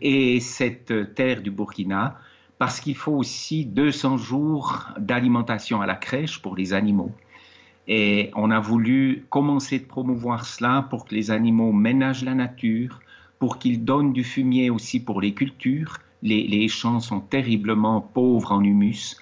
et 0.01 0.41
cette 0.41 1.15
terre 1.15 1.41
du 1.41 1.49
Burkina, 1.49 2.19
parce 2.57 2.81
qu'il 2.81 2.95
faut 2.95 3.13
aussi 3.13 3.65
200 3.65 4.17
jours 4.17 4.89
d'alimentation 4.99 5.81
à 5.81 5.85
la 5.85 5.95
crèche 5.95 6.41
pour 6.41 6.57
les 6.57 6.73
animaux. 6.73 7.11
Et 7.87 8.31
on 8.35 8.51
a 8.51 8.59
voulu 8.59 9.25
commencer 9.29 9.79
de 9.79 9.85
promouvoir 9.85 10.45
cela 10.45 10.85
pour 10.89 11.05
que 11.05 11.15
les 11.15 11.31
animaux 11.31 11.71
ménagent 11.71 12.25
la 12.25 12.35
nature, 12.35 12.99
pour 13.39 13.59
qu'ils 13.59 13.83
donnent 13.85 14.13
du 14.13 14.25
fumier 14.25 14.69
aussi 14.69 14.99
pour 14.99 15.21
les 15.21 15.33
cultures. 15.33 15.99
Les, 16.21 16.67
champs 16.67 16.99
sont 16.99 17.19
terriblement 17.19 17.99
pauvres 18.01 18.51
en 18.51 18.63
humus. 18.63 19.17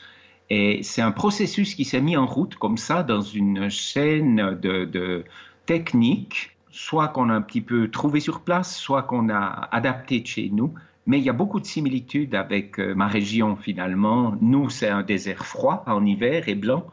Et 0.54 0.84
c'est 0.84 1.02
un 1.02 1.14
processus 1.14 1.76
qui 1.76 1.86
s'est 1.86 2.02
mis 2.02 2.18
en 2.18 2.26
route 2.26 2.56
comme 2.56 2.76
ça 2.76 3.04
dans 3.04 3.22
une 3.22 3.70
chaîne 3.70 4.60
de, 4.62 5.24
techniques, 5.66 6.58
soit 6.72 7.08
qu'on 7.08 7.30
a 7.30 7.34
un 7.34 7.42
petit 7.42 7.62
peu 7.62 7.90
trouvé 7.90 8.20
sur 8.20 8.42
place, 8.42 8.76
soit 8.76 9.04
qu'on 9.04 9.30
a 9.30 9.70
adapté 9.72 10.22
chez 10.26 10.50
nous, 10.52 10.74
mais 11.06 11.20
il 11.20 11.24
y 11.24 11.30
a 11.30 11.34
beaucoup 11.34 11.62
de 11.62 11.66
similitudes 11.66 12.36
avec 12.36 12.82
euh, 12.82 12.94
ma 12.94 13.08
région 13.08 13.56
finalement. 13.56 14.36
Nous, 14.42 14.70
c'est 14.70 14.90
un 14.90 15.04
désert 15.04 15.46
froid 15.46 15.86
en 15.88 16.06
hiver 16.06 16.50
et 16.50 16.56
blanc. 16.56 16.86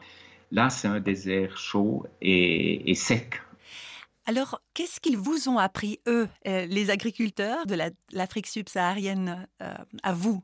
Là, 0.53 0.69
c'est 0.69 0.87
un 0.87 1.01
désert 1.01 1.57
chaud 1.57 2.05
et, 2.21 2.95
sec. 2.95 3.41
Alors, 4.25 4.61
qu'est-ce 4.73 5.01
qu'ils 5.01 5.17
vous 5.17 5.49
ont 5.49 5.57
appris, 5.57 5.99
eux, 6.07 6.29
euh, 6.47 6.65
les 6.65 6.91
agriculteurs 6.91 7.65
de 7.65 7.75
l'Afrique 8.13 8.47
subsaharienne, 8.47 9.49
euh, 9.61 9.73
à 10.01 10.13
vous? 10.13 10.41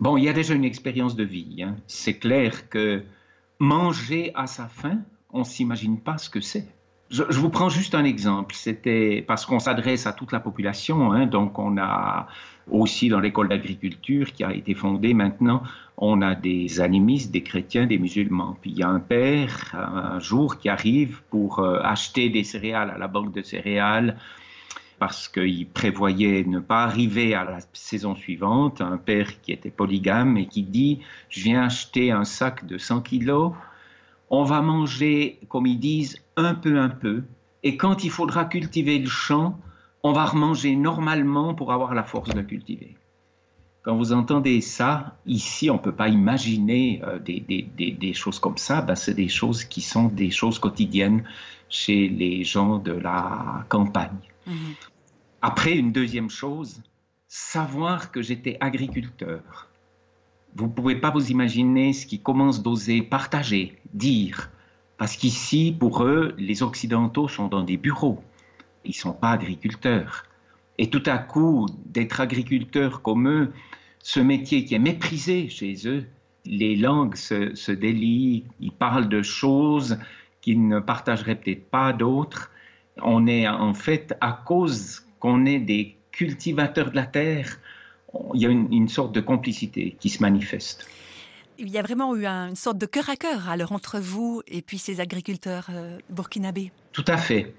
Bon, 0.00 0.16
il 0.16 0.24
y 0.24 0.28
a 0.28 0.32
déjà 0.32 0.54
une 0.54 0.64
expérience 0.64 1.16
de 1.16 1.24
vie. 1.24 1.62
Hein. 1.62 1.76
C'est 1.86 2.18
clair 2.18 2.68
que 2.68 3.02
manger 3.58 4.30
à 4.34 4.46
sa 4.46 4.68
faim, 4.68 5.00
on 5.32 5.40
ne 5.40 5.44
s'imagine 5.44 6.00
pas 6.00 6.18
ce 6.18 6.30
que 6.30 6.40
c'est. 6.40 6.66
Je, 7.10 7.22
vous 7.22 7.48
prends 7.48 7.70
juste 7.70 7.94
un 7.94 8.04
exemple. 8.04 8.54
C'était 8.54 9.24
parce 9.26 9.46
qu'on 9.46 9.58
s'adresse 9.58 10.06
à 10.06 10.12
toute 10.12 10.30
la 10.30 10.40
population. 10.40 11.12
Hein, 11.12 11.26
donc, 11.26 11.58
on 11.58 11.78
a 11.78 12.28
aussi 12.70 13.08
dans 13.08 13.18
l'école 13.18 13.48
d'agriculture 13.48 14.32
qui 14.32 14.44
a 14.44 14.52
été 14.52 14.74
fondée 14.74 15.14
maintenant, 15.14 15.62
on 15.96 16.20
a 16.20 16.34
des 16.34 16.80
animistes, 16.80 17.32
des 17.32 17.42
chrétiens, 17.42 17.86
des 17.86 17.98
musulmans. 17.98 18.56
Puis 18.60 18.70
il 18.70 18.78
y 18.78 18.82
a 18.82 18.88
un 18.88 19.00
père 19.00 19.74
un 19.74 20.20
jour 20.20 20.58
qui 20.58 20.68
arrive 20.68 21.22
pour 21.30 21.60
euh, 21.60 21.80
acheter 21.82 22.28
des 22.28 22.44
céréales 22.44 22.90
à 22.90 22.98
la 22.98 23.08
banque 23.08 23.32
de 23.32 23.42
céréales 23.42 24.18
parce 24.98 25.28
qu'il 25.28 25.68
prévoyait 25.68 26.44
ne 26.44 26.58
pas 26.58 26.84
arriver 26.84 27.34
à 27.34 27.44
la 27.44 27.58
saison 27.72 28.14
suivante. 28.14 28.80
Un 28.80 28.98
père 28.98 29.40
qui 29.40 29.52
était 29.52 29.70
polygame 29.70 30.36
et 30.36 30.46
qui 30.46 30.62
dit 30.62 31.00
Je 31.28 31.42
viens 31.42 31.64
acheter 31.64 32.10
un 32.10 32.24
sac 32.24 32.66
de 32.66 32.78
100 32.78 33.02
kilos 33.02 33.52
on 34.30 34.44
va 34.44 34.60
manger, 34.60 35.38
comme 35.48 35.66
ils 35.66 35.78
disent, 35.78 36.20
un 36.36 36.54
peu 36.54 36.78
un 36.78 36.88
peu, 36.88 37.24
et 37.62 37.76
quand 37.76 38.04
il 38.04 38.10
faudra 38.10 38.44
cultiver 38.44 38.98
le 38.98 39.08
champ, 39.08 39.58
on 40.02 40.12
va 40.12 40.26
remanger 40.26 40.76
normalement 40.76 41.54
pour 41.54 41.72
avoir 41.72 41.94
la 41.94 42.04
force 42.04 42.30
de 42.30 42.42
cultiver. 42.42 42.96
Quand 43.82 43.96
vous 43.96 44.12
entendez 44.12 44.60
ça, 44.60 45.16
ici, 45.26 45.70
on 45.70 45.74
ne 45.74 45.78
peut 45.78 45.94
pas 45.94 46.08
imaginer 46.08 47.00
euh, 47.04 47.18
des, 47.18 48.12
choses 48.12 48.38
comme 48.38 48.58
ça. 48.58 48.82
Ben, 48.82 48.94
c'est 48.94 49.14
des 49.14 49.28
choses 49.28 49.64
qui 49.64 49.80
sont 49.80 50.08
des 50.08 50.30
choses 50.30 50.58
quotidiennes 50.58 51.24
chez 51.70 52.08
les 52.08 52.44
gens 52.44 52.78
de 52.78 52.92
la 52.92 53.64
campagne. 53.68 54.18
Mhm. 54.46 54.74
Après, 55.42 55.76
une 55.76 55.92
deuxième 55.92 56.30
chose, 56.30 56.82
savoir 57.28 58.10
que 58.10 58.22
j'étais 58.22 58.56
agriculteur 58.60 59.68
vous 60.54 60.66
ne 60.66 60.72
pouvez 60.72 60.96
pas 60.96 61.10
vous 61.10 61.30
imaginer 61.30 61.92
ce 61.92 62.06
qu'ils 62.06 62.22
commencent 62.22 62.62
d'oser 62.62 63.02
partager, 63.02 63.78
dire. 63.92 64.50
Parce 64.96 65.16
qu'ici, 65.16 65.74
pour 65.78 66.02
eux, 66.02 66.34
les 66.38 66.62
Occidentaux 66.62 67.28
sont 67.28 67.48
dans 67.48 67.62
des 67.62 67.76
bureaux. 67.76 68.22
Ils 68.84 68.90
ne 68.90 68.94
sont 68.94 69.12
pas 69.12 69.30
agriculteurs. 69.30 70.24
Et 70.78 70.90
tout 70.90 71.02
à 71.06 71.18
coup, 71.18 71.66
d'être 71.86 72.20
agriculteurs 72.20 73.02
comme 73.02 73.28
eux, 73.28 73.52
ce 74.00 74.20
métier 74.20 74.64
qui 74.64 74.74
est 74.74 74.80
méprisé 74.80 75.48
chez 75.48 75.76
eux, 75.86 76.06
les 76.44 76.76
langues 76.76 77.16
se, 77.16 77.54
se 77.54 77.72
délient, 77.72 78.44
ils 78.60 78.72
parlent 78.72 79.08
de 79.08 79.22
choses 79.22 79.98
qu'ils 80.40 80.66
ne 80.66 80.80
partageraient 80.80 81.36
peut-être 81.36 81.70
pas 81.70 81.92
d'autres. 81.92 82.50
On 83.02 83.26
est 83.26 83.46
en 83.46 83.74
fait, 83.74 84.16
à 84.20 84.32
cause 84.32 85.04
qu'on 85.18 85.46
est 85.46 85.58
des 85.58 85.96
cultivateurs 86.10 86.90
de 86.90 86.96
la 86.96 87.06
terre, 87.06 87.58
il 88.34 88.40
y 88.40 88.46
a 88.46 88.50
une, 88.50 88.88
sorte 88.88 89.14
de 89.14 89.20
complicité 89.20 89.96
qui 90.00 90.08
se 90.08 90.22
manifeste. 90.22 90.88
Il 91.58 91.68
y 91.68 91.78
a 91.78 91.82
vraiment 91.82 92.14
eu 92.14 92.24
une 92.26 92.56
sorte 92.56 92.78
de 92.78 92.86
cœur 92.86 93.10
à 93.10 93.16
cœur 93.16 93.48
alors 93.48 93.72
entre 93.72 93.98
vous 93.98 94.42
et 94.46 94.62
puis 94.62 94.78
ces 94.78 95.00
agriculteurs 95.00 95.66
euh, 95.70 95.98
burkinabés. 96.08 96.70
Tout 96.92 97.04
à 97.06 97.16
fait. 97.16 97.54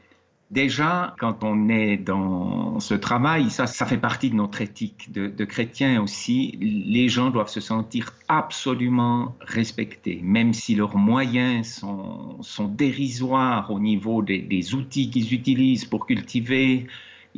Déjà, 0.52 1.16
quand 1.20 1.44
on 1.44 1.70
est 1.70 1.98
dans 1.98 2.80
ce 2.80 2.96
travail, 2.96 3.52
ça, 3.52 3.68
ça 3.68 3.86
fait 3.86 4.00
partie 4.00 4.32
de 4.32 4.36
notre 4.36 4.62
éthique 4.62 5.12
de, 5.12 5.28
de 5.28 5.46
chrétiens 5.46 6.02
aussi. 6.02 6.58
Les 6.60 7.08
gens 7.08 7.30
doivent 7.30 7.50
se 7.50 7.62
sentir 7.62 8.16
absolument 8.28 9.36
respectés, 9.42 10.22
même 10.24 10.54
si 10.54 10.74
leurs 10.74 10.98
moyens 10.98 11.68
sont, 11.68 12.42
sont 12.42 12.68
dérisoires 12.68 13.70
au 13.70 13.80
niveau 13.80 14.24
des, 14.24 14.40
des 14.40 14.74
outils 14.74 15.12
qu'ils 15.12 15.36
utilisent 15.36 15.86
pour 15.86 16.08
cultiver. 16.08 16.88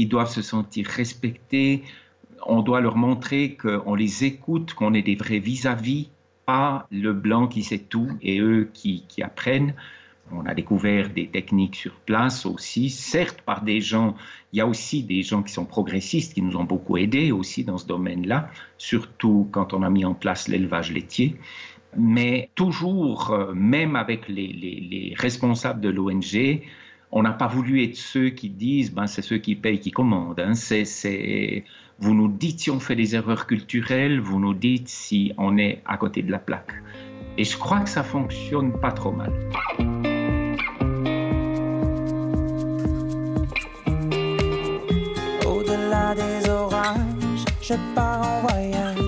Ils 0.02 0.10
doivent 0.10 0.32
se 0.32 0.42
sentir 0.42 0.88
respectés 0.88 1.84
on 2.46 2.62
doit 2.62 2.82
leur 2.82 2.98
montrer 2.98 3.56
qu'on 3.56 3.96
les 3.96 4.24
écoute, 4.24 4.74
qu'on 4.74 4.94
est 4.94 5.02
des 5.02 5.16
vrais 5.16 5.40
vis-à-vis, 5.40 6.10
pas 6.46 6.88
le 6.92 7.14
blanc 7.14 7.48
qui 7.48 7.64
sait 7.64 7.80
tout 7.80 8.10
et 8.22 8.40
eux 8.40 8.70
qui, 8.74 9.06
apprennent. 9.22 9.76
On 10.32 10.46
a 10.46 10.54
découvert 10.54 11.10
des 11.10 11.28
techniques 11.28 11.76
sur 11.76 11.94
place 11.94 12.46
aussi, 12.46 12.90
certes 12.90 13.42
par 13.42 13.64
des 13.64 13.82
gens, 13.82 14.16
il 14.54 14.58
y 14.58 14.62
a 14.62 14.68
aussi 14.68 15.04
des 15.04 15.24
gens 15.24 15.44
qui 15.44 15.52
sont 15.52 15.66
progressistes 15.66 16.34
qui 16.34 16.42
nous 16.42 16.56
ont 16.56 16.64
beaucoup 16.64 16.98
aidés 16.98 17.32
aussi 17.32 17.66
dans 17.66 17.78
ce 17.78 17.86
domaine-là, 17.86 18.50
surtout 18.78 19.50
quand 19.52 19.74
on 19.74 19.84
a 19.84 19.90
mis 19.90 20.06
en 20.06 20.14
place 20.14 20.48
l'élevage 20.48 20.92
laitier. 20.92 21.36
Mais 21.98 22.50
toujours, 22.56 23.32
euh, 23.32 23.54
même 23.54 23.98
avec 23.98 24.30
les, 24.30 25.14
responsables 25.18 25.82
de 25.82 25.90
l'ONG, 25.90 26.62
on 27.12 27.24
n'a 27.24 27.34
pas 27.34 27.48
voulu 27.48 27.84
être 27.84 27.96
ceux 27.96 28.30
qui 28.30 28.50
disent, 28.50 28.94
ben, 28.94 29.08
c'est 29.08 29.22
ceux 29.22 29.38
qui 29.38 29.56
payent 29.56 29.80
qui 29.80 29.92
commandent. 29.92 30.40
Hein. 30.40 30.54
C'est, 30.54 31.66
Vous 32.00 32.14
nous 32.14 32.30
dites 32.30 32.62
si 32.62 32.72
on 32.72 32.80
fait 32.80 32.96
des 32.96 33.16
erreurs 33.16 33.48
culturelles, 33.48 34.20
vous 34.20 34.40
nous 34.40 34.54
dites 34.54 34.88
si 34.88 35.34
on 35.38 35.58
est 35.58 35.82
à 35.86 35.98
côté 35.98 36.22
de 36.22 36.32
la 36.32 36.40
plaque. 36.40 36.72
Et 37.38 37.44
je 37.44 37.58
crois 37.58 37.82
que 37.82 37.90
ça 37.90 38.04
fonctionne 38.04 38.80
pas 38.80 38.92
trop 38.92 39.12
mal. 39.12 39.32
Au-delà 45.46 46.16
des 46.16 46.50
orages, 46.50 47.46
je 47.62 47.74
pars 47.94 48.22
en 48.22 48.48
voyage 48.48 49.01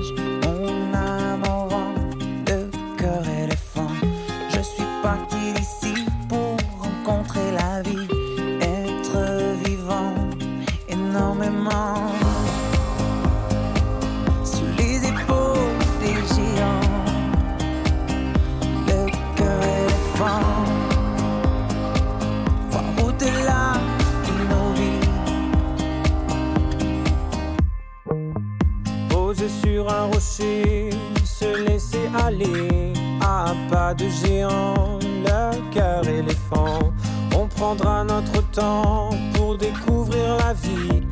aller 32.15 32.93
à 33.21 33.53
pas 33.69 33.93
de 33.93 34.05
géant, 34.09 34.99
le 35.01 35.71
cœur 35.71 36.07
éléphant. 36.07 36.93
On 37.35 37.47
prendra 37.47 38.03
notre 38.03 38.41
temps 38.51 39.09
pour 39.33 39.57
découvrir 39.57 40.37
la 40.37 40.53
vie, 40.53 41.02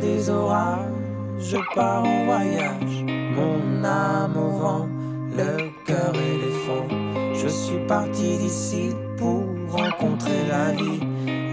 Des 0.00 0.30
orages, 0.30 0.92
je 1.40 1.56
pars 1.74 2.04
en 2.04 2.24
voyage. 2.24 3.04
Mon 3.34 3.84
âme 3.84 4.36
au 4.36 4.50
vent, 4.50 4.88
le 5.36 5.70
cœur 5.84 6.12
éléphant. 6.14 6.86
Je 7.34 7.48
suis 7.48 7.84
parti 7.88 8.38
d'ici 8.38 8.90
pour 9.16 9.42
rencontrer 9.70 10.46
la 10.48 10.70
vie, 10.70 11.00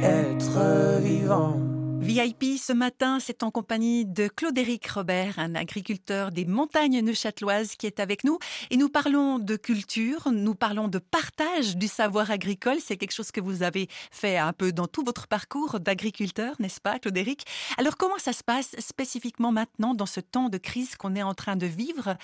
être 0.04 1.00
vivant. 1.02 1.65
VIP 2.06 2.60
ce 2.60 2.72
matin, 2.72 3.18
c'est 3.20 3.42
en 3.42 3.50
compagnie 3.50 4.06
de 4.06 4.28
Claude-Éric 4.28 4.88
Robert, 4.90 5.40
un 5.40 5.56
agriculteur 5.56 6.32
des 6.32 6.46
montagnes 6.46 7.00
neuchâteloises 7.02 7.76
qui 7.76 7.88
est 7.88 8.00
avec 8.00 8.24
nous. 8.24 8.38
Et 8.70 8.78
nous 8.78 8.90
parlons 8.90 9.40
de 9.40 9.56
culture, 9.56 10.32
nous 10.32 10.54
parlons 10.54 10.88
de 10.88 11.00
partage 11.00 11.76
du 11.76 11.88
savoir 11.88 12.30
agricole. 12.30 12.78
C'est 12.80 12.96
quelque 12.96 13.12
chose 13.12 13.32
que 13.32 13.42
vous 13.42 13.64
avez 13.64 13.88
fait 14.12 14.38
un 14.38 14.54
peu 14.54 14.72
dans 14.72 14.86
tout 14.86 15.04
votre 15.04 15.28
parcours 15.28 15.80
d'agriculteur, 15.80 16.56
n'est-ce 16.60 16.80
pas, 16.80 17.00
Claude-Éric? 17.00 17.44
Alors, 17.80 17.98
comment 17.98 18.20
ça 18.20 18.34
se 18.34 18.44
passe 18.44 18.76
spécifiquement 18.78 19.52
maintenant 19.52 19.96
dans 19.96 20.06
ce 20.06 20.20
temps 20.20 20.50
de 20.50 20.60
crise 20.60 20.96
qu'on 20.96 21.16
est 21.16 21.24
en 21.24 21.34
train 21.34 21.56
de 21.56 21.66
vivre? 21.66 22.18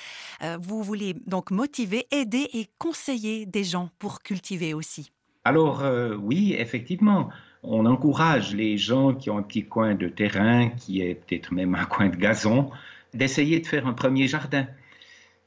Euh, 0.44 0.60
Vous 0.62 0.84
voulez 0.84 1.16
donc 1.26 1.50
motiver, 1.50 2.06
aider 2.12 2.48
et 2.54 2.68
conseiller 2.78 3.48
des 3.48 3.64
gens 3.64 3.90
pour 3.98 4.22
cultiver 4.22 4.76
aussi? 4.76 5.12
Alors 5.44 5.82
euh, 5.82 6.16
oui, 6.16 6.54
effectivement, 6.56 7.30
on 7.64 7.86
encourage 7.86 8.56
les 8.56 8.78
gens 8.78 9.14
qui 9.14 9.30
ont 9.30 9.38
un 9.38 9.44
petit 9.44 9.66
coin 9.66 9.96
de 9.96 10.08
terrain, 10.08 10.70
qui 10.70 11.02
est 11.02 11.16
peut-être 11.16 11.54
même 11.54 11.76
un 11.76 11.86
coin 11.86 12.10
de 12.10 12.16
gazon, 12.16 12.72
d'essayer 13.14 13.60
de 13.60 13.68
faire 13.68 13.88
un 13.88 13.94
premier 13.94 14.28
jardin. 14.28 14.66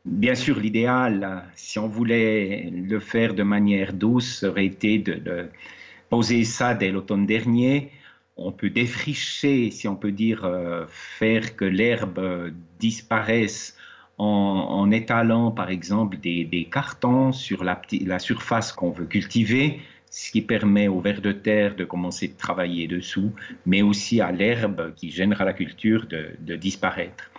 Bien 0.04 0.34
sûr, 0.34 0.60
l'idéal, 0.60 1.44
si 1.54 1.78
on 1.78 1.88
voulait 1.88 2.70
le 2.70 3.00
faire 3.00 3.34
de 3.34 3.42
manière 3.42 3.92
douce, 3.92 4.44
aurait 4.44 4.66
été 4.66 4.98
de, 4.98 5.48
poser 6.10 6.44
ça 6.44 6.74
dès 6.74 6.90
l'automne 6.90 7.26
dernier. 7.26 7.90
On 8.36 8.52
peut 8.52 8.70
défricher, 8.70 9.70
si 9.70 9.88
on 9.88 9.96
peut 9.96 10.12
dire, 10.12 10.44
euh, 10.44 10.84
faire 10.88 11.56
que 11.56 11.64
l'herbe 11.64 12.18
euh, 12.18 12.50
disparaisse 12.78 13.76
en, 14.18 14.90
étalant, 14.92 15.50
par 15.50 15.70
exemple, 15.70 16.18
des, 16.18 16.68
cartons 16.70 17.32
sur 17.32 17.64
la 17.64 18.18
surface 18.20 18.72
qu'on 18.72 18.90
veut 18.90 19.06
cultiver, 19.06 19.80
ce 20.16 20.30
qui 20.30 20.42
permet 20.42 20.86
aux 20.86 21.00
vers 21.00 21.20
de 21.20 21.32
terre 21.32 21.74
de 21.74 21.84
commencer 21.84 22.28
de 22.28 22.36
travailler 22.36 22.86
dessous, 22.86 23.32
mais 23.66 23.82
aussi 23.82 24.20
à 24.20 24.30
l'herbe 24.30 24.94
qui 24.94 25.10
gênera 25.10 25.44
la 25.44 25.52
culture 25.52 26.06
de, 26.06 26.28
de 26.38 26.54
disparaître. 26.54 27.32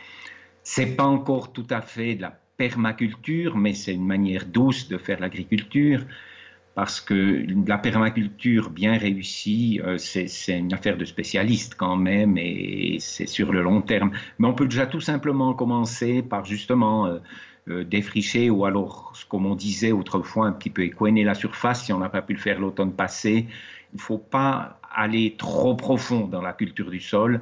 C'est 0.61 0.97
pas 0.97 1.05
encore 1.05 1.53
tout 1.53 1.67
à 1.69 1.79
fait 1.79 2.15
de 2.15 2.23
la 2.23 2.37
permaculture, 2.57 3.55
mais 3.55 3.73
c'est 3.73 3.93
une 3.93 4.05
manière 4.05 4.45
douce 4.45 4.89
de 4.89 4.97
faire 4.97 5.21
l'agriculture, 5.21 6.01
parce 6.73 6.99
que 6.99 7.45
la 7.65 7.77
permaculture 7.77 8.69
bien 8.69 8.97
réussie, 8.97 9.79
euh, 9.85 9.97
c'est 9.97 10.59
une 10.59 10.73
affaire 10.73 10.97
de 10.97 11.05
spécialistes 11.05 11.75
quand 11.75 11.95
même, 11.95 12.37
et 12.37 12.97
c'est 12.99 13.27
sur 13.37 13.53
le 13.53 13.61
long 13.61 13.81
terme. 13.81 14.11
Mais 14.37 14.47
on 14.49 14.53
peut 14.53 14.67
déjà 14.67 14.85
tout 14.85 14.99
simplement 14.99 15.53
commencer 15.53 16.21
par 16.21 16.43
justement 16.43 17.05
euh, 17.05 17.19
défricher, 17.67 18.49
ou 18.49 18.65
alors, 18.65 19.13
comme 19.29 19.45
on 19.45 19.55
disait 19.55 19.91
autrefois, 19.91 20.47
un 20.47 20.51
petit 20.51 20.69
peu 20.69 20.83
écoiner 20.83 21.23
la 21.23 21.33
surface, 21.33 21.85
si 21.85 21.93
on 21.93 21.99
n'a 21.99 22.09
pas 22.09 22.21
pu 22.21 22.33
le 22.33 22.39
faire 22.39 22.59
l'automne 22.59 22.93
passé. 22.93 23.47
Il 23.93 23.97
ne 23.97 24.01
faut 24.01 24.17
pas 24.17 24.79
aller 24.93 25.35
trop 25.37 25.75
profond 25.75 26.27
dans 26.27 26.41
la 26.41 26.53
culture 26.53 26.89
du 26.91 26.99
sol, 26.99 27.41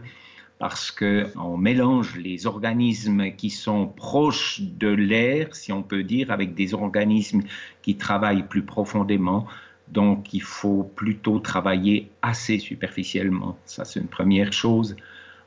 parce 0.60 0.92
qu'on 0.92 1.58
mélange 1.58 2.16
les 2.16 2.48
organismes 2.48 3.32
qui 3.32 3.50
sont 3.50 3.88
proches 3.88 4.62
de 4.62 4.88
l'air, 4.88 5.56
si 5.56 5.74
on 5.74 5.84
peut 5.84 6.04
dire, 6.04 6.32
avec 6.32 6.54
des 6.54 6.74
organismes 6.74 7.42
qui 7.82 7.98
travaillent 7.98 8.48
plus 8.48 8.64
profondément. 8.64 9.46
Donc, 9.90 10.34
il 10.34 10.42
faut 10.42 10.84
plutôt 10.96 11.40
travailler 11.40 12.10
assez 12.22 12.60
superficiellement. 12.60 13.58
Ça, 13.66 13.84
c'est 13.84 14.00
une 14.00 14.08
première 14.08 14.54
chose. 14.54 14.96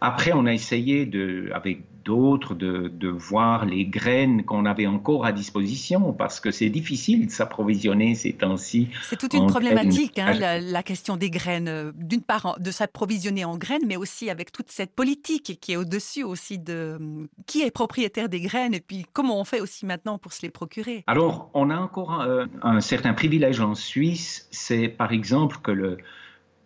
Après, 0.03 0.33
on 0.35 0.45
a 0.45 0.53
essayé, 0.53 1.07
de, 1.07 1.49
avec 1.55 1.81
d'autres, 2.07 2.55
de, 2.55 2.89
de 3.05 3.09
voir 3.09 3.67
les 3.67 3.85
graines 3.85 4.45
qu'on 4.49 4.65
avait 4.65 4.87
encore 4.87 5.27
à 5.27 5.33
disposition, 5.33 6.13
parce 6.13 6.39
que 6.41 6.51
c'est 6.53 6.71
difficile 6.71 7.27
de 7.27 7.31
s'approvisionner 7.33 8.15
ces 8.15 8.33
temps-ci. 8.33 8.89
C'est 9.11 9.19
toute 9.19 9.35
une 9.35 9.49
problématique, 9.49 10.19
hein, 10.19 10.33
la, 10.33 10.61
la 10.61 10.83
question 10.91 11.15
des 11.17 11.31
graines. 11.39 11.69
euh, 11.69 11.93
D'une 12.13 12.23
part, 12.23 12.57
de 12.61 12.71
s'approvisionner 12.71 13.45
en 13.45 13.57
graines, 13.59 13.87
mais 13.87 13.97
aussi 13.97 14.31
avec 14.31 14.53
toute 14.53 14.71
cette 14.71 14.93
politique 15.03 15.59
qui 15.61 15.73
est 15.73 15.77
au-dessus 15.77 16.23
aussi 16.33 16.59
de 16.59 16.97
hum, 17.01 17.27
qui 17.47 17.59
est 17.63 17.73
propriétaire 17.83 18.29
des 18.29 18.41
graines 18.49 18.75
et 18.75 18.81
puis 18.89 19.05
comment 19.13 19.41
on 19.41 19.45
fait 19.45 19.61
aussi 19.61 19.85
maintenant 19.85 20.17
pour 20.19 20.33
se 20.33 20.43
les 20.43 20.51
procurer. 20.51 21.03
Alors, 21.09 21.51
on 21.55 21.71
a 21.71 21.77
encore 21.77 22.13
un, 22.13 22.47
un 22.63 22.81
certain 22.81 23.15
privilège 23.15 23.61
en 23.61 23.75
Suisse, 23.75 24.47
c'est 24.53 24.89
par 24.89 25.11
exemple 25.13 25.57
que 25.63 25.73
le, 25.73 25.99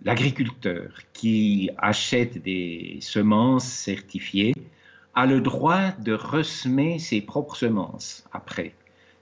l'agriculteur 0.03 0.90
qui 1.12 1.70
achète 1.79 2.42
des 2.42 2.98
semences 3.00 3.64
certifiées 3.90 4.55
a 5.21 5.27
le 5.27 5.43
droit 5.43 5.93
de 5.99 6.15
ressemer 6.15 6.99
ses 6.99 7.21
propres 7.21 7.55
semences 7.55 8.25
après. 8.33 8.73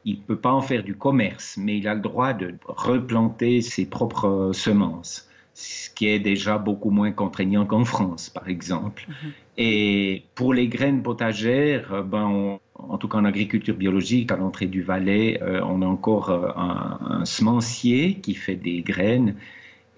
il 0.04 0.18
ne 0.18 0.22
peut 0.22 0.38
pas 0.38 0.52
en 0.52 0.62
faire 0.62 0.84
du 0.84 0.94
commerce, 0.94 1.56
mais 1.58 1.78
il 1.78 1.88
a 1.88 1.94
le 1.94 2.00
droit 2.00 2.32
de 2.32 2.54
replanter 2.68 3.60
ses 3.62 3.84
propres 3.84 4.52
semences, 4.54 5.28
ce 5.54 5.90
qui 5.90 6.06
est 6.06 6.20
déjà 6.20 6.56
beaucoup 6.56 6.90
moins 6.90 7.10
contraignant 7.10 7.66
qu'en 7.66 7.84
France, 7.84 8.30
par 8.30 8.48
exemple. 8.48 9.06
Mhm. 9.08 9.32
Et 9.58 10.22
pour 10.36 10.54
les 10.54 10.68
graines 10.68 11.02
potagères, 11.02 12.04
ben 12.04 12.60
en 12.74 12.96
tout 12.98 13.08
cas 13.08 13.18
en 13.18 13.24
agriculture 13.24 13.76
biologique, 13.76 14.30
à 14.30 14.36
l'entrée 14.36 14.66
du 14.66 14.82
Valais, 14.82 15.42
euh, 15.42 15.60
on 15.64 15.82
a 15.82 15.86
encore 15.86 16.30
euh, 16.30 16.48
un, 16.54 17.24
semencier 17.24 18.20
qui 18.20 18.34
fait 18.34 18.54
des 18.54 18.82
graines. 18.82 19.34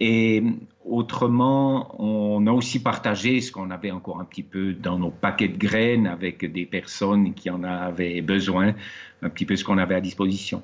Et 0.00 0.42
autrement, 0.84 1.94
on 2.02 2.46
a 2.46 2.52
aussi 2.52 2.82
partagé 2.82 3.40
ce 3.40 3.52
qu'on 3.52 3.70
avait 3.70 3.90
encore 3.90 4.20
un 4.20 4.24
petit 4.24 4.42
peu 4.42 4.72
dans 4.72 4.98
nos 4.98 5.10
paquets 5.10 5.48
de 5.48 5.58
graines 5.58 6.06
avec 6.06 6.50
des 6.50 6.66
personnes 6.66 7.34
qui 7.34 7.50
en 7.50 7.62
avaient 7.64 8.22
besoin, 8.22 8.74
un 9.22 9.28
petit 9.28 9.44
peu 9.44 9.56
ce 9.56 9.64
qu'on 9.64 9.78
avait 9.78 9.94
à 9.94 10.00
disposition. 10.00 10.62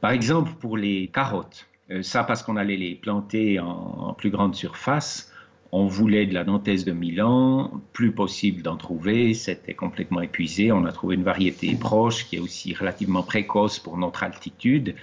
Par 0.00 0.10
exemple, 0.10 0.52
pour 0.60 0.76
les 0.76 1.08
carottes, 1.08 1.66
euh, 1.90 2.02
ça 2.02 2.24
parce 2.24 2.42
qu'on 2.42 2.56
allait 2.56 2.76
les 2.76 2.94
planter 2.94 3.60
en, 3.60 4.14
plus 4.14 4.30
grande 4.30 4.54
surface, 4.54 5.32
on 5.72 5.86
voulait 5.86 6.26
de 6.26 6.34
la 6.34 6.44
Nantes 6.44 6.64
de 6.66 6.92
Milan, 6.92 7.80
plus 7.92 8.12
possible 8.12 8.62
d'en 8.62 8.76
trouver, 8.76 9.34
c'était 9.34 9.74
complètement 9.74 10.20
épuisé. 10.20 10.70
On 10.72 10.84
a 10.84 10.92
trouvé 10.92 11.16
une 11.16 11.24
variété 11.24 11.74
proche 11.74 12.26
qui 12.26 12.36
est 12.36 12.38
aussi 12.38 12.74
relativement 12.74 13.22
précoce 13.22 13.78
pour 13.78 13.98
notre 13.98 14.22
altitude, 14.22 14.94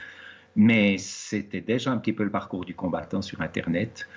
mais 0.56 0.98
c'était 0.98 1.62
déjà 1.62 1.92
un 1.92 1.98
petit 1.98 2.14
peu 2.14 2.24
le 2.24 2.30
parcours 2.30 2.64
du 2.64 2.74
combattant 2.74 3.22
sur 3.22 3.42
Internet. 3.42 4.08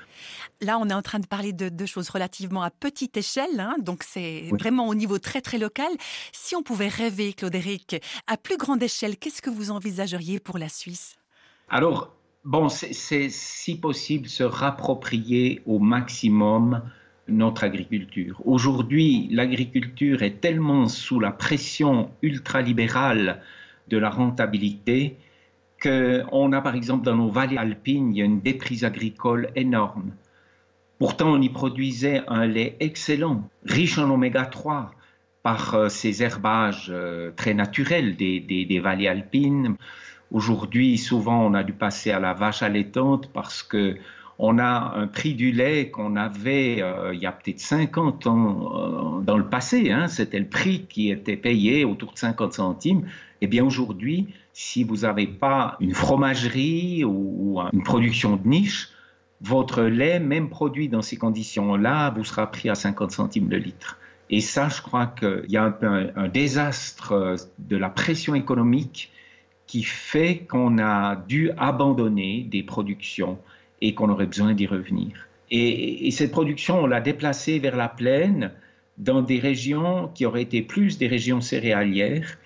Là, 0.64 0.78
on 0.78 0.88
est 0.88 0.94
en 0.94 1.02
train 1.02 1.18
de 1.18 1.26
parler 1.26 1.52
de, 1.52 1.86
choses 1.86 2.08
relativement 2.08 2.62
à 2.62 2.70
petite 2.70 3.16
échelle, 3.16 3.60
hein, 3.60 3.76
donc 3.78 4.02
c'est 4.02 4.48
vraiment 4.58 4.88
au 4.88 4.94
niveau 4.94 5.18
très 5.18 5.40
très 5.40 5.58
local. 5.58 5.90
Si 6.32 6.56
on 6.56 6.62
pouvait 6.62 6.88
rêver, 6.88 7.34
Claude-Éric, 7.34 7.96
à 8.26 8.36
plus 8.36 8.56
grande 8.56 8.82
échelle, 8.82 9.16
qu'est-ce 9.18 9.42
que 9.42 9.50
vous 9.50 9.70
envisageriez 9.70 10.40
pour 10.40 10.58
la 10.58 10.68
Suisse? 10.68 11.16
Alors, 11.68 12.14
Bon, 12.44 12.68
c'est 12.68 13.30
si 13.30 13.78
possible 13.78 14.28
se 14.28 14.42
rapproprier 14.42 15.62
au 15.64 15.78
maximum 15.78 16.82
notre 17.26 17.64
agriculture. 17.64 18.42
Aujourd'hui, 18.44 19.28
l'agriculture 19.30 20.22
est 20.22 20.42
tellement 20.42 20.86
sous 20.88 21.20
la 21.20 21.30
pression 21.30 22.10
ultralibérale 22.20 23.40
de 23.88 23.96
la 23.96 24.10
rentabilité 24.10 25.16
qu'on 25.82 26.52
a 26.52 26.60
par 26.60 26.74
exemple 26.74 27.04
dans 27.04 27.16
nos 27.16 27.30
vallées 27.30 27.56
alpines, 27.56 28.14
il 28.14 28.18
y 28.18 28.22
a 28.22 28.26
une 28.26 28.40
déprise 28.40 28.84
agricole 28.84 29.48
énorme. 29.56 30.12
Pourtant, 31.04 31.32
on 31.32 31.42
y 31.42 31.50
produisait 31.50 32.22
un 32.28 32.46
lait 32.46 32.78
excellent, 32.80 33.46
riche 33.66 33.98
en 33.98 34.08
oméga 34.08 34.46
3 34.46 34.90
par 35.42 35.74
euh, 35.74 35.88
ces 35.90 36.22
herbages 36.22 36.86
euh, 36.88 37.30
très 37.36 37.52
naturels 37.52 38.16
des, 38.16 38.40
des 38.40 38.80
vallées 38.80 39.06
alpines. 39.06 39.76
Aujourd'hui, 40.30 40.96
souvent, 40.96 41.44
on 41.44 41.52
a 41.52 41.62
dû 41.62 41.74
passer 41.74 42.10
à 42.10 42.20
la 42.20 42.32
vache 42.32 42.62
allaitante 42.62 43.28
parce 43.34 43.62
que 43.62 43.98
on 44.38 44.58
a 44.58 44.94
un 44.96 45.06
prix 45.06 45.34
du 45.34 45.52
lait 45.52 45.90
qu'on 45.90 46.16
avait 46.16 46.80
euh, 46.80 47.12
il 47.12 47.20
y 47.20 47.26
a 47.26 47.32
peut-être 47.32 47.60
50 47.60 48.26
ans 48.26 49.20
dans 49.20 49.36
le 49.36 49.44
passé. 49.44 49.92
Hein, 49.92 50.08
C'était 50.08 50.38
le 50.38 50.48
prix 50.48 50.86
qui 50.88 51.10
était 51.10 51.36
payé 51.36 51.84
autour 51.84 52.14
de 52.14 52.18
50 52.18 52.54
centimes. 52.54 53.06
Eh 53.42 53.46
bien 53.46 53.62
aujourd'hui, 53.62 54.28
si 54.54 54.84
vous 54.84 55.00
n'avez 55.00 55.26
pas 55.26 55.76
une 55.80 55.92
fromagerie 55.92 57.04
ou, 57.04 57.60
une 57.74 57.82
production 57.82 58.36
de 58.36 58.48
niche, 58.48 58.93
votre 59.40 59.82
lait, 59.82 60.20
même 60.20 60.48
produit 60.48 60.88
dans 60.88 61.02
ces 61.02 61.16
conditions-là, 61.16 62.10
vous 62.10 62.24
sera 62.24 62.50
pris 62.50 62.68
à 62.68 62.74
50 62.74 63.10
centimes 63.10 63.50
le 63.50 63.58
litre. 63.58 63.98
Et 64.30 64.40
ça, 64.40 64.68
je 64.68 64.80
crois 64.80 65.06
qu'il 65.06 65.44
y 65.48 65.56
a 65.56 65.64
un, 65.64 66.08
un, 66.16 66.28
désastre 66.28 67.36
de 67.58 67.76
la 67.76 67.90
pression 67.90 68.34
économique 68.34 69.10
qui 69.66 69.82
fait 69.82 70.46
qu'on 70.48 70.78
a 70.78 71.16
dû 71.16 71.50
abandonner 71.58 72.46
des 72.50 72.62
productions 72.62 73.38
et 73.80 73.94
qu'on 73.94 74.08
aurait 74.08 74.26
besoin 74.26 74.54
d'y 74.54 74.66
revenir. 74.66 75.28
Et, 75.50 76.10
cette 76.10 76.30
production, 76.30 76.80
on 76.80 76.86
l'a 76.86 77.00
déplacée 77.00 77.58
vers 77.58 77.76
la 77.76 77.88
plaine, 77.88 78.50
dans 78.96 79.22
des 79.22 79.38
régions 79.38 80.10
qui 80.14 80.24
auraient 80.24 80.42
été 80.42 80.62
plus 80.62 80.98
des 80.98 81.08
régions 81.08 81.40
céréalières, 81.40 82.38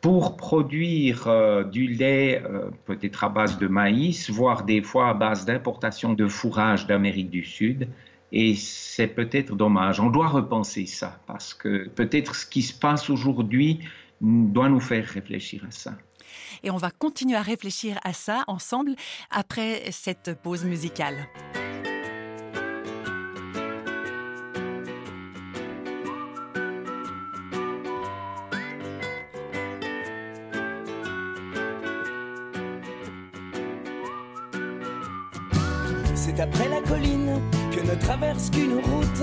pour 0.00 0.36
produire 0.36 1.28
euh, 1.28 1.64
du 1.64 1.86
lait 1.86 2.42
euh, 2.44 2.70
peut-être 2.86 3.24
à 3.24 3.28
base 3.28 3.58
de 3.58 3.66
maïs, 3.66 4.30
voire 4.30 4.64
des 4.64 4.82
fois 4.82 5.10
à 5.10 5.14
base 5.14 5.44
d'importation 5.44 6.14
de 6.14 6.26
fourrage 6.26 6.86
d'Amérique 6.86 7.30
du 7.30 7.44
Sud. 7.44 7.88
Et 8.32 8.54
c'est 8.54 9.08
peut-être 9.08 9.56
dommage. 9.56 10.00
On 10.00 10.08
doit 10.08 10.28
repenser 10.28 10.86
ça, 10.86 11.20
parce 11.26 11.52
que 11.52 11.88
peut-être 11.88 12.34
ce 12.36 12.46
qui 12.46 12.62
se 12.62 12.72
passe 12.72 13.10
aujourd'hui 13.10 13.80
doit 14.20 14.68
nous 14.68 14.80
faire 14.80 15.04
réfléchir 15.04 15.64
à 15.66 15.70
ça. 15.70 15.94
Et 16.62 16.70
on 16.70 16.76
va 16.76 16.90
continuer 16.90 17.36
à 17.36 17.42
réfléchir 17.42 17.98
à 18.04 18.12
ça 18.12 18.44
ensemble 18.46 18.94
après 19.30 19.82
cette 19.90 20.40
pause 20.42 20.64
musicale. 20.64 21.26
C'est 36.40 36.44
après 36.44 36.70
la 36.70 36.80
colline 36.80 37.38
que 37.70 37.80
ne 37.82 37.94
traverse 37.96 38.48
qu'une 38.48 38.78
route. 38.78 39.22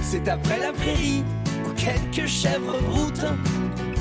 C'est 0.00 0.26
après 0.28 0.58
la 0.58 0.72
prairie 0.72 1.22
où 1.66 1.74
quelques 1.74 2.26
chèvres 2.26 2.80
broutent. 2.88 3.26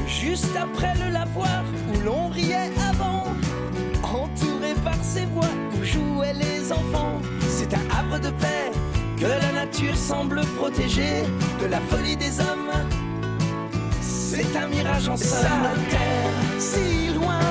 Juste 0.07 0.55
après 0.55 0.93
le 1.05 1.11
lavoir 1.11 1.65
où 1.89 1.99
l'on 2.05 2.29
riait 2.29 2.71
avant, 2.89 3.25
entouré 4.01 4.75
par 4.81 4.95
ses 5.03 5.25
voix 5.25 5.49
où 5.73 5.83
jouaient 5.83 6.33
les 6.33 6.71
enfants. 6.71 7.19
C'est 7.49 7.73
un 7.73 7.83
havre 7.99 8.17
de 8.17 8.29
paix 8.29 8.71
que 9.19 9.25
la 9.25 9.51
nature 9.51 9.97
semble 9.97 10.39
protéger 10.57 11.23
de 11.61 11.65
la 11.65 11.81
folie 11.81 12.15
des 12.15 12.39
hommes. 12.39 12.71
C'est 13.99 14.55
un 14.55 14.67
mirage 14.69 15.09
en 15.09 15.17
somme. 15.17 15.41
Sa 15.41 15.89
terre, 15.89 16.31
si 16.59 17.13
loin, 17.13 17.50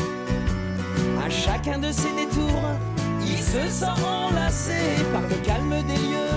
De 1.79 1.91
ses 1.91 2.13
détours, 2.13 2.69
il 3.21 3.37
se 3.37 3.67
sent 3.69 3.85
enlacé 4.05 4.73
par 5.13 5.21
le 5.21 5.35
calme 5.43 5.81
des 5.87 5.95
lieux. 5.95 6.30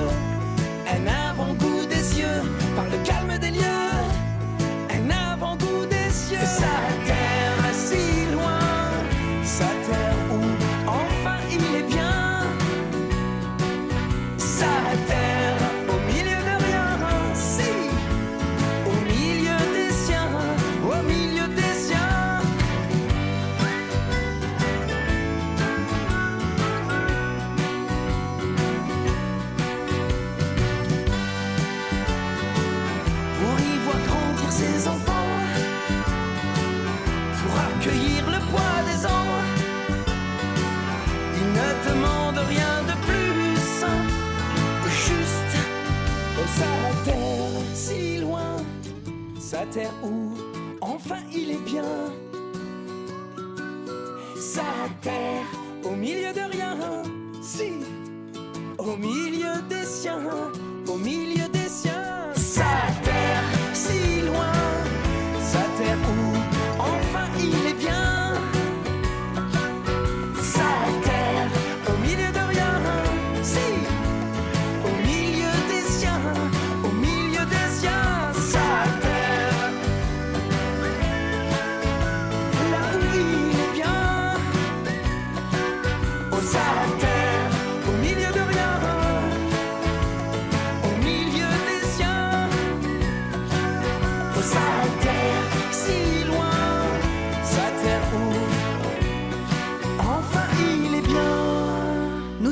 Sa 54.55 54.63
terre. 55.03 55.49
Au 55.85 55.97
milieu 55.97 56.33
de 56.33 56.45
rien, 56.53 56.77
si, 57.43 57.73
au 58.79 58.97
milieu 58.97 59.61
des 59.69 59.85
siens, 59.85 60.21
au 60.87 60.97
milieu 60.97 61.44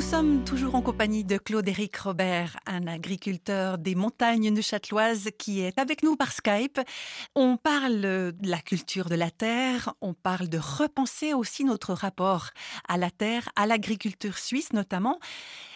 sommes 0.03 0.43
toujours 0.43 0.75
en 0.75 0.81
compagnie 0.81 1.23
de 1.23 1.37
Claude-Éric 1.37 1.95
Robert, 1.97 2.57
un 2.67 2.87
agriculteur 2.87 3.77
des 3.77 3.95
montagnes 3.95 4.49
neuchâteloises 4.49 5.29
qui 5.37 5.61
est 5.61 5.79
avec 5.79 6.03
nous 6.03 6.15
par 6.15 6.33
Skype. 6.33 6.79
On 7.35 7.57
parle 7.57 8.01
de 8.01 8.33
la 8.43 8.59
culture 8.59 9.07
de 9.07 9.15
la 9.15 9.31
terre, 9.31 9.93
on 10.01 10.13
parle 10.13 10.49
de 10.49 10.57
repenser 10.57 11.33
aussi 11.33 11.63
notre 11.63 11.93
rapport 11.93 12.49
à 12.87 12.97
la 12.97 13.11
terre, 13.11 13.49
à 13.55 13.65
l'agriculture 13.65 14.37
suisse 14.37 14.73
notamment. 14.73 15.19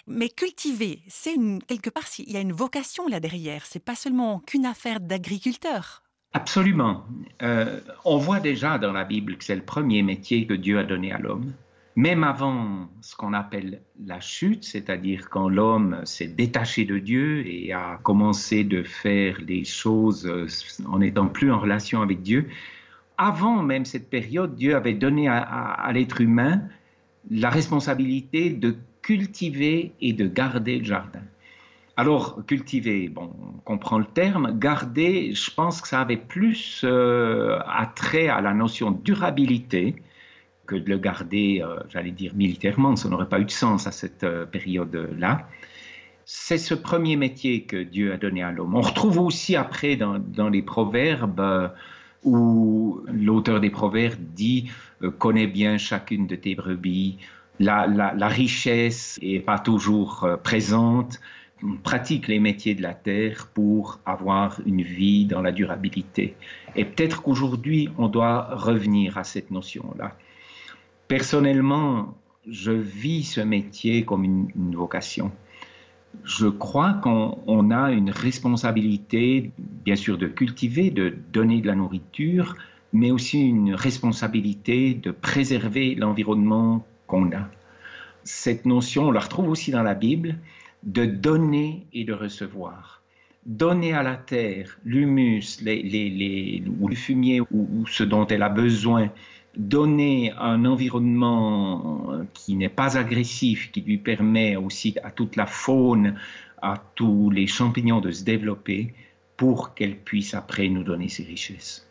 Mais 0.07 0.29
cultiver, 0.29 1.01
c'est 1.07 1.33
une, 1.33 1.63
quelque 1.63 1.89
part, 1.89 2.05
il 2.19 2.31
y 2.31 2.37
a 2.37 2.41
une 2.41 2.53
vocation 2.53 3.07
là 3.07 3.19
derrière. 3.19 3.65
C'est 3.65 3.83
pas 3.83 3.95
seulement 3.95 4.39
qu'une 4.39 4.65
affaire 4.65 4.99
d'agriculteur. 4.99 6.03
Absolument. 6.33 7.05
Euh, 7.41 7.79
on 8.03 8.17
voit 8.17 8.41
déjà 8.41 8.77
dans 8.77 8.91
la 8.91 9.05
Bible 9.05 9.37
que 9.37 9.45
c'est 9.45 9.55
le 9.55 9.65
premier 9.65 10.03
métier 10.03 10.45
que 10.45 10.53
Dieu 10.53 10.77
a 10.79 10.83
donné 10.83 11.11
à 11.11 11.17
l'homme. 11.17 11.53
Même 11.97 12.23
avant 12.23 12.89
ce 13.01 13.15
qu'on 13.15 13.33
appelle 13.33 13.81
la 14.05 14.19
chute, 14.19 14.63
c'est-à-dire 14.63 15.29
quand 15.31 15.49
l'homme 15.49 15.99
s'est 16.05 16.27
détaché 16.27 16.85
de 16.85 16.99
Dieu 16.99 17.43
et 17.47 17.73
a 17.73 17.99
commencé 18.03 18.63
de 18.63 18.83
faire 18.83 19.41
des 19.41 19.63
choses 19.63 20.31
en 20.85 20.99
n'étant 20.99 21.27
plus 21.27 21.51
en 21.51 21.59
relation 21.59 22.03
avec 22.03 22.21
Dieu, 22.21 22.49
avant 23.17 23.63
même 23.63 23.83
cette 23.83 24.11
période, 24.11 24.55
Dieu 24.55 24.75
avait 24.75 24.93
donné 24.93 25.27
à, 25.27 25.39
à 25.39 25.91
l'être 25.91 26.21
humain 26.21 26.61
la 27.31 27.49
responsabilité 27.49 28.51
de 28.51 28.75
cultiver 29.01 29.93
et 29.99 30.13
de 30.13 30.27
garder 30.27 30.77
le 30.77 30.85
jardin. 30.85 31.23
Alors, 31.95 32.45
cultiver, 32.45 33.09
bon, 33.09 33.31
on 33.41 33.57
comprend 33.61 33.97
le 33.97 34.05
terme. 34.05 34.59
Garder, 34.59 35.33
je 35.33 35.49
pense 35.49 35.81
que 35.81 35.87
ça 35.87 36.01
avait 36.01 36.15
plus 36.15 36.81
euh, 36.83 37.57
attrait 37.65 38.27
à 38.27 38.39
la 38.39 38.53
notion 38.53 38.91
de 38.91 39.01
durabilité 39.01 39.95
que 40.67 40.75
de 40.75 40.89
le 40.89 40.97
garder, 40.97 41.63
euh, 41.63 41.79
j'allais 41.89 42.11
dire, 42.11 42.33
militairement. 42.35 42.95
Ça 42.95 43.09
n'aurait 43.09 43.29
pas 43.29 43.39
eu 43.39 43.45
de 43.45 43.51
sens 43.51 43.87
à 43.87 43.91
cette 43.91 44.23
euh, 44.23 44.45
période-là. 44.45 45.47
C'est 46.25 46.57
ce 46.57 46.73
premier 46.75 47.15
métier 47.15 47.63
que 47.63 47.81
Dieu 47.81 48.13
a 48.13 48.17
donné 48.17 48.43
à 48.43 48.51
l'homme. 48.51 48.75
On 48.75 48.81
retrouve 48.81 49.19
aussi 49.19 49.55
après 49.55 49.95
dans, 49.95 50.49
les 50.49 50.61
proverbes 50.61 51.71
où 52.23 53.01
l'auteur 53.07 53.61
des 53.61 53.69
proverbes 53.69 54.19
dit 54.35 54.69
Connais 55.19 55.47
bien 55.47 55.77
chacune 55.77 56.27
de 56.27 56.35
tes 56.35 56.53
brebis. 56.53 57.17
La 57.59 58.27
richesse 58.27 59.17
n'est 59.21 59.39
pas 59.39 59.57
toujours 59.57 60.27
présente 60.43 61.21
pratique 61.83 62.27
les 62.27 62.39
métiers 62.39 62.75
de 62.75 62.81
la 62.81 62.93
terre 62.93 63.47
pour 63.53 63.99
avoir 64.05 64.59
une 64.65 64.81
vie 64.81 65.25
dans 65.25 65.41
la 65.41 65.51
durabilité. 65.51 66.35
Et 66.75 66.85
peut-être 66.85 67.21
qu'aujourd'hui, 67.21 67.89
on 67.97 68.07
doit 68.07 68.55
revenir 68.55 69.17
à 69.17 69.23
cette 69.23 69.51
notion-là. 69.51 70.15
Personnellement, 71.07 72.17
je 72.47 72.71
vis 72.71 73.23
ce 73.23 73.41
métier 73.41 74.05
comme 74.05 74.23
une, 74.23 74.75
vocation. 74.75 75.31
Je 76.23 76.47
crois 76.47 76.93
qu'on 76.93 77.71
a 77.71 77.91
une 77.91 78.09
responsabilité, 78.09 79.51
bien 79.57 79.95
sûr, 79.95 80.17
de 80.17 80.27
cultiver, 80.27 80.89
de 80.89 81.15
donner 81.31 81.61
de 81.61 81.67
la 81.67 81.75
nourriture, 81.75 82.55
mais 82.93 83.11
aussi 83.11 83.47
une 83.47 83.73
responsabilité 83.73 84.93
de 84.93 85.11
préserver 85.11 85.95
l'environnement 85.95 86.85
qu'on 87.05 87.31
a. 87.31 87.49
Cette 88.23 88.65
notion, 88.65 89.07
on 89.07 89.11
la 89.11 89.19
retrouve 89.19 89.49
aussi 89.49 89.71
dans 89.71 89.83
la 89.83 89.93
Bible, 89.93 90.35
de 90.83 91.05
donner 91.05 91.85
et 91.93 92.03
de 92.03 92.13
recevoir. 92.13 93.01
Donner 93.45 93.93
à 93.93 94.03
la 94.03 94.15
terre 94.15 94.77
l'humus 94.83 95.61
les, 95.61 96.63
ou 96.79 96.87
le 96.87 96.95
fumier 96.95 97.41
ou, 97.51 97.85
ce 97.87 98.03
dont 98.03 98.27
elle 98.27 98.43
a 98.43 98.49
besoin. 98.49 99.09
Donner 99.57 100.31
un 100.37 100.65
environnement 100.65 102.11
qui 102.33 102.55
n'est 102.55 102.69
pas 102.69 102.97
agressif, 102.97 103.71
qui 103.71 103.81
lui 103.81 103.97
permet 103.97 104.55
aussi 104.55 104.95
à 105.03 105.11
toute 105.11 105.35
la 105.35 105.47
faune, 105.47 106.15
à 106.61 106.81
tous 106.95 107.29
les 107.29 107.47
champignons 107.47 107.99
de 107.99 108.11
se 108.11 108.23
développer 108.23 108.93
pour 109.35 109.73
qu'elle 109.73 109.97
puisse 109.97 110.33
après 110.33 110.69
nous 110.69 110.83
donner 110.83 111.09
ses 111.09 111.23
richesses. 111.23 111.87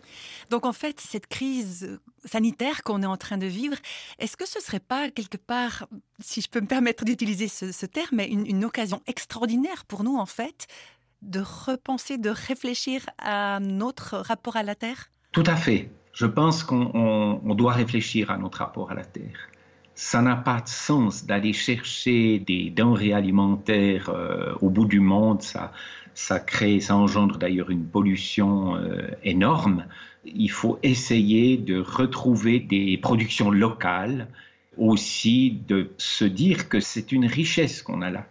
Donc 0.50 0.64
en 0.64 0.72
fait, 0.72 1.00
cette 1.00 1.26
crise 1.26 1.98
sanitaire 2.24 2.83
qu'on 2.83 3.02
est 3.02 3.07
en 3.07 3.16
train 3.16 3.38
de 3.38 3.46
vivre, 3.46 3.76
est-ce 4.18 4.37
que 4.37 4.46
ce 4.46 4.59
ne 4.59 4.62
serait 4.62 4.81
pas 4.81 5.11
quelque 5.11 5.37
part, 5.37 5.88
si 6.20 6.40
je 6.40 6.48
peux 6.48 6.61
me 6.61 6.66
permettre 6.66 7.05
d'utiliser 7.05 7.48
ce, 7.48 7.87
terme, 7.87 8.20
une, 8.20 8.46
une 8.46 8.64
occasion 8.64 9.02
extraordinaire 9.07 9.85
pour 9.87 10.05
nous 10.05 10.16
en 10.16 10.26
fait 10.26 10.66
de 11.22 11.40
repenser, 11.40 12.18
de 12.18 12.31
réfléchir 12.31 13.05
à 13.18 13.59
notre 13.61 14.18
rapport 14.18 14.57
à 14.57 14.62
la 14.62 14.74
Terre? 14.74 15.11
Tout 15.33 15.44
à 15.46 15.57
fait. 15.57 15.90
Je 16.16 16.26
pense 16.26 16.64
qu'on 16.64 17.55
doit 17.55 17.74
réfléchir 17.74 18.31
à 18.31 18.38
notre 18.38 18.59
rapport 18.59 18.90
à 18.90 18.94
la 18.94 19.05
Terre. 19.05 19.48
Ça 19.94 20.20
n'a 20.20 20.37
pas 20.37 20.61
de 20.61 20.68
sens 20.68 21.24
d'aller 21.24 21.52
chercher 21.52 22.38
des 22.38 22.70
denrées 22.70 23.12
alimentaires 23.12 24.11
euh, 24.11 24.52
au 24.61 24.68
bout 24.68 24.87
du 24.87 25.00
monde. 25.00 25.40
Ça, 25.42 25.72
ça 26.14 26.40
crée, 26.40 26.81
ça 26.81 26.96
engendre 26.96 27.38
d'ailleurs 27.38 27.70
une 27.70 27.87
pollution 27.87 28.76
euh, 28.76 29.09
énorme 29.22 29.85
il 30.35 30.50
faut 30.50 30.79
essayer 30.83 31.57
de 31.57 31.81
retrouver 31.81 32.61
des 32.61 32.98
productions 32.98 33.50
locales, 33.50 34.29
aussi 34.76 35.59
de 35.66 35.90
se 35.96 36.24
dire 36.24 36.68
que 36.68 36.81
c'est 36.81 37.12
une 37.12 37.26
richesse 37.26 37.83
qu'on 37.83 38.02
a 38.02 38.11
là. 38.11 38.26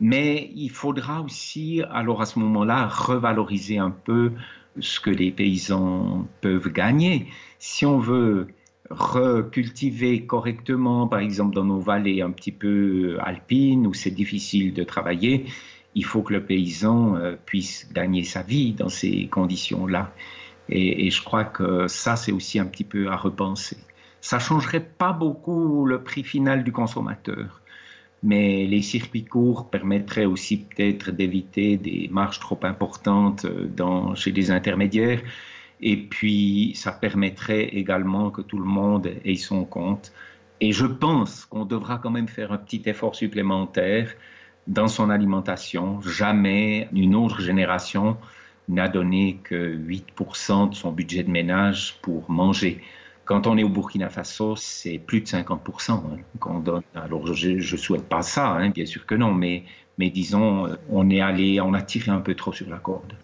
Mais 0.00 0.50
il 0.54 0.70
faudra 0.70 1.22
aussi, 1.22 1.82
alors 1.90 2.20
à 2.20 2.26
ce 2.26 2.38
moment-là, 2.38 2.86
revaloriser 2.86 3.78
un 3.78 3.90
peu 3.90 4.32
ce 4.80 5.00
que 5.00 5.10
les 5.10 5.30
paysans 5.30 6.26
peuvent 6.40 6.72
gagner. 6.72 7.28
Si 7.58 7.86
on 7.86 7.98
veut 7.98 8.48
recultiver 8.90 10.26
correctement, 10.26 11.08
par 11.08 11.20
exemple 11.20 11.54
dans 11.54 11.64
nos 11.64 11.80
vallées 11.80 12.22
un 12.22 12.30
petit 12.30 12.52
peu 12.52 13.18
alpines 13.20 13.86
où 13.86 13.94
c'est 13.94 14.10
difficile 14.10 14.74
de 14.74 14.84
travailler, 14.84 15.46
il 15.96 16.04
faut 16.04 16.22
que 16.22 16.34
le 16.34 16.44
paysan 16.44 17.16
euh, 17.16 17.36
puisse 17.46 17.90
gagner 17.92 18.22
sa 18.22 18.42
vie 18.42 18.74
dans 18.74 18.90
ces 18.90 19.26
conditions-là. 19.28 20.12
Et, 20.68 21.10
je 21.10 21.22
crois 21.22 21.44
que 21.44 21.86
ça, 21.86 22.16
c'est 22.16 22.32
aussi 22.32 22.58
un 22.58 22.66
petit 22.66 22.84
peu 22.84 23.08
à 23.08 23.16
repenser. 23.16 23.78
Ça 24.20 24.38
changerait 24.38 24.84
pas 24.84 25.12
beaucoup 25.12 25.86
le 25.86 26.02
prix 26.02 26.24
final 26.24 26.64
du 26.64 26.72
consommateur, 26.72 27.62
mais 28.22 28.66
les 28.66 28.82
circuits 28.82 29.24
courts 29.24 29.70
permettraient 29.70 30.24
aussi 30.24 30.58
peut-être 30.58 31.10
d'éviter 31.10 31.76
des 31.76 32.08
marges 32.10 32.40
trop 32.40 32.58
importantes 32.62 33.46
dans, 33.46 34.14
chez 34.14 34.32
des 34.32 34.50
intermédiaires. 34.50 35.22
Et 35.80 35.96
puis, 35.96 36.72
ça 36.74 36.92
permettrait 36.92 37.64
également 37.64 38.30
que 38.30 38.40
tout 38.40 38.58
le 38.58 38.64
monde 38.64 39.10
ait 39.24 39.36
son 39.36 39.64
compte. 39.64 40.12
Et 40.60 40.72
je 40.72 40.86
pense 40.86 41.44
qu'on 41.44 41.66
devra 41.66 41.98
quand 41.98 42.10
même 42.10 42.28
faire 42.28 42.52
un 42.52 42.56
petit 42.56 42.82
effort 42.86 43.14
supplémentaire 43.14 44.14
dans 44.66 44.88
son 44.88 45.10
alimentation. 45.10 46.00
Jamais 46.00 46.88
une 46.92 47.14
autre 47.14 47.40
génération 47.42 48.16
n'a 48.68 48.88
donné 48.88 49.38
que 49.44 49.76
8% 49.76 50.70
de 50.70 50.74
son 50.74 50.92
budget 50.92 51.22
de 51.22 51.30
ménage 51.30 51.98
pour 52.02 52.30
manger. 52.30 52.80
Quand 53.26 53.48
on 53.48 53.58
est 53.58 53.64
au 53.64 53.68
Burkina 53.68 54.08
Faso, 54.08 54.54
c'est 54.54 54.98
plus 54.98 55.20
de 55.20 55.26
50% 55.26 55.90
hein, 55.90 56.00
qu'on 56.38 56.60
donne. 56.60 56.82
Alors, 56.94 57.34
je 57.34 57.50
ne 57.50 57.76
souhaite 57.76 58.08
pas 58.08 58.22
ça, 58.22 58.50
hein, 58.50 58.70
bien 58.70 58.86
sûr 58.86 59.04
que 59.04 59.16
non, 59.16 59.34
mais, 59.34 59.64
disons, 59.98 60.74
on 60.88 61.10
est 61.10 61.20
allé, 61.20 61.60
on 61.60 61.74
a 61.74 61.82
tiré 61.82 62.12
un 62.12 62.20
peu 62.20 62.36
trop 62.36 62.52
sur 62.52 62.70
la 62.70 62.78
corde. 62.78 63.14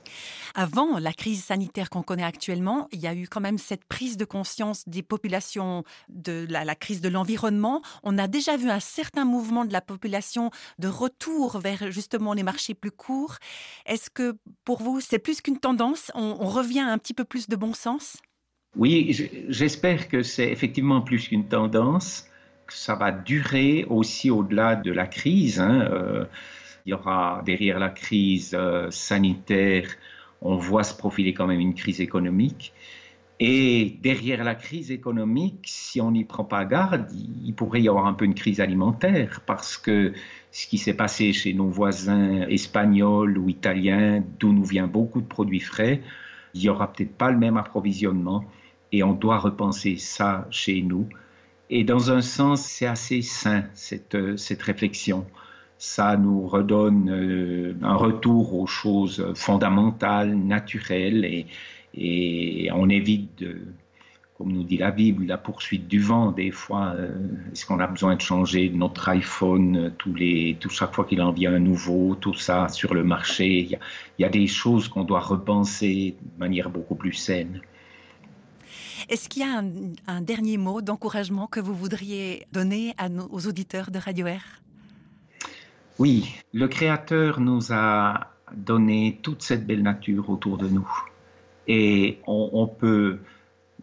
Avant 0.54 0.98
la 0.98 1.12
crise 1.12 1.44
sanitaire 1.44 1.88
qu'on 1.88 2.02
connaît 2.02 2.24
actuellement, 2.24 2.88
il 2.92 3.00
y 3.00 3.06
a 3.06 3.14
eu 3.14 3.26
quand 3.26 3.40
même 3.40 3.58
cette 3.58 3.84
prise 3.84 4.16
de 4.16 4.24
conscience 4.24 4.86
des 4.86 5.02
populations 5.02 5.84
de 6.10 6.46
la, 6.50 6.74
crise 6.74 7.00
de 7.00 7.08
l'environnement. 7.08 7.80
On 8.02 8.18
a 8.18 8.26
déjà 8.26 8.56
vu 8.56 8.68
un 8.68 8.80
certain 8.80 9.24
mouvement 9.24 9.64
de 9.64 9.72
la 9.72 9.80
population 9.80 10.50
de 10.78 10.88
retour 10.88 11.58
vers 11.58 11.90
justement 11.90 12.34
les 12.34 12.42
marchés 12.42 12.74
plus 12.74 12.90
courts. 12.90 13.36
Est-ce 13.86 14.10
que 14.10 14.36
pour 14.64 14.82
vous, 14.82 15.00
c'est 15.00 15.18
plus 15.18 15.40
qu'une 15.40 15.58
tendance? 15.58 16.10
On, 16.14 16.34
revient 16.52 16.80
à 16.80 16.88
un 16.88 16.98
petit 16.98 17.14
peu 17.14 17.24
plus 17.24 17.48
de 17.48 17.56
bon 17.56 17.72
sens? 17.72 18.18
Oui, 18.76 19.14
j'espère 19.48 20.08
que 20.08 20.22
c'est 20.22 20.50
effectivement 20.50 21.02
plus 21.02 21.28
qu'une 21.28 21.46
tendance, 21.46 22.26
que 22.66 22.74
ça 22.74 22.94
va 22.94 23.12
durer 23.12 23.84
aussi 23.88 24.30
au-delà 24.30 24.76
de 24.76 24.90
la 24.92 25.06
crise. 25.06 25.60
Hein. 25.60 25.88
Euh, 25.90 26.24
il 26.86 26.90
y 26.90 26.94
aura 26.94 27.42
derrière 27.44 27.78
la 27.78 27.90
crise 27.90 28.54
euh, 28.54 28.90
sanitaire 28.90 29.88
on 30.44 30.56
voit 30.56 30.84
se 30.84 30.94
profiler 30.94 31.32
quand 31.32 31.46
même 31.46 31.60
une 31.60 31.74
crise 31.74 32.00
économique. 32.00 32.72
Et 33.40 33.98
derrière 34.02 34.44
la 34.44 34.54
crise 34.54 34.90
économique, 34.90 35.64
si 35.64 36.00
on 36.00 36.12
n'y 36.12 36.24
prend 36.24 36.44
pas 36.44 36.64
garde, 36.64 37.08
il 37.44 37.54
pourrait 37.54 37.82
y 37.82 37.88
avoir 37.88 38.06
un 38.06 38.12
peu 38.12 38.24
une 38.24 38.34
crise 38.34 38.60
alimentaire 38.60 39.40
parce 39.46 39.76
que 39.76 40.12
ce 40.52 40.66
qui 40.66 40.78
s'est 40.78 40.94
passé 40.94 41.32
chez 41.32 41.52
nos 41.52 41.68
voisins 41.68 42.42
espagnols 42.48 43.38
ou 43.38 43.48
italiens, 43.48 44.22
d'où 44.38 44.52
nous 44.52 44.64
vient 44.64 44.86
beaucoup 44.86 45.20
de 45.20 45.26
produits 45.26 45.60
frais, 45.60 46.02
il 46.54 46.60
n'y 46.60 46.68
aura 46.68 46.92
peut-être 46.92 47.16
pas 47.16 47.32
le 47.32 47.38
même 47.38 47.56
approvisionnement 47.56 48.44
et 48.92 49.02
on 49.02 49.12
doit 49.12 49.38
repenser 49.38 49.96
ça 49.96 50.46
chez 50.50 50.82
nous. 50.82 51.08
Et 51.70 51.84
dans 51.84 52.10
un 52.10 52.20
sens, 52.20 52.62
c'est 52.62 52.86
assez 52.86 53.22
sain, 53.22 53.64
cette, 53.74 54.36
cette 54.36 54.62
réflexion 54.62 55.26
ça 55.78 56.16
nous 56.16 56.46
redonne 56.46 57.10
euh, 57.10 57.74
un 57.82 57.96
retour 57.96 58.54
aux 58.54 58.68
choses 58.68 59.32
fondamentales, 59.34 60.32
naturelles, 60.32 61.24
et, 61.94 62.70
on 62.72 62.88
évite 62.88 63.44
comme 64.42 64.52
nous 64.52 64.64
dit 64.64 64.76
la 64.76 64.90
Bible, 64.90 65.26
la 65.26 65.38
poursuite 65.38 65.86
du 65.88 66.00
vent. 66.00 66.32
Des 66.32 66.50
fois, 66.50 66.94
euh, 66.96 67.10
est-ce 67.52 67.64
qu'on 67.64 67.78
a 67.78 67.86
besoin 67.86 68.16
de 68.16 68.20
changer 68.20 68.70
notre 68.70 69.08
iPhone 69.08 69.76
euh, 69.76 69.90
tous 69.98 70.14
les, 70.14 70.56
tout 70.58 70.68
chaque 70.68 70.94
fois 70.94 71.04
qu'il 71.04 71.22
en 71.22 71.32
vient 71.32 71.54
un 71.54 71.60
nouveau, 71.60 72.16
tout 72.16 72.34
ça 72.34 72.68
sur 72.68 72.94
le 72.94 73.04
marché 73.04 73.68
il 74.18 74.22
y 74.22 74.24
a 74.24 74.28
des 74.28 74.46
choses 74.46 74.88
qu'on 74.88 75.04
doit 75.04 75.20
repenser 75.20 76.16
de 76.20 76.40
manière 76.40 76.70
beaucoup 76.70 76.94
plus 76.96 77.12
saine. 77.12 77.60
Est-ce 79.08 79.28
qu'il 79.28 79.42
y 79.42 79.44
a 79.44 79.62
un, 80.06 80.20
dernier 80.20 80.56
mot 80.56 80.82
d'encouragement 80.82 81.46
que 81.46 81.60
vous 81.60 81.74
voudriez 81.74 82.46
donner 82.52 82.94
à 82.98 83.08
nos, 83.08 83.28
aux 83.30 83.46
auditeurs 83.46 83.90
de 83.90 83.98
Radio 83.98 84.26
Air 84.26 84.42
Oui, 85.98 86.34
le 86.52 86.68
Créateur 86.68 87.40
nous 87.40 87.72
a 87.72 88.32
donné 88.54 89.18
toute 89.22 89.42
cette 89.42 89.66
belle 89.66 89.82
nature 89.82 90.30
autour 90.30 90.58
de 90.58 90.68
nous. 90.68 90.88
Et 91.66 92.18
on, 92.26 92.50
on 92.52 92.66
peut 92.66 93.18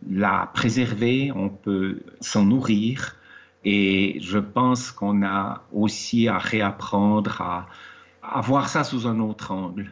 la 0.09 0.49
préserver, 0.53 1.31
on 1.33 1.49
peut 1.49 2.01
s'en 2.21 2.45
nourrir. 2.45 3.15
Et 3.65 4.19
je 4.21 4.37
pense 4.37 4.91
qu'on 4.91 5.23
a 5.23 5.63
aussi 5.73 6.27
à 6.27 6.37
réapprendre 6.37 7.41
à, 7.41 7.67
à 8.23 8.41
voir 8.41 8.69
ça 8.69 8.83
sous 8.83 9.07
un 9.07 9.19
autre 9.19 9.51
angle. 9.51 9.91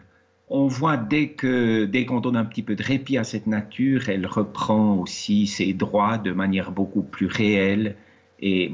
On 0.49 0.67
voit 0.67 0.97
dès 0.97 1.29
que 1.29 1.85
dès 1.85 2.05
qu'on 2.05 2.21
donne 2.21 2.37
un 2.37 2.45
petit 2.45 2.63
peu 2.63 2.75
de 2.75 2.83
répit 2.83 3.17
à 3.17 3.23
cette 3.23 3.47
nature, 3.47 4.07
elle 4.07 4.25
reprend 4.25 4.95
aussi 4.95 5.45
ses 5.45 5.73
droits 5.73 6.17
de 6.17 6.31
manière 6.31 6.71
beaucoup 6.71 7.03
plus 7.03 7.27
réelle. 7.27 7.95
Et 8.39 8.71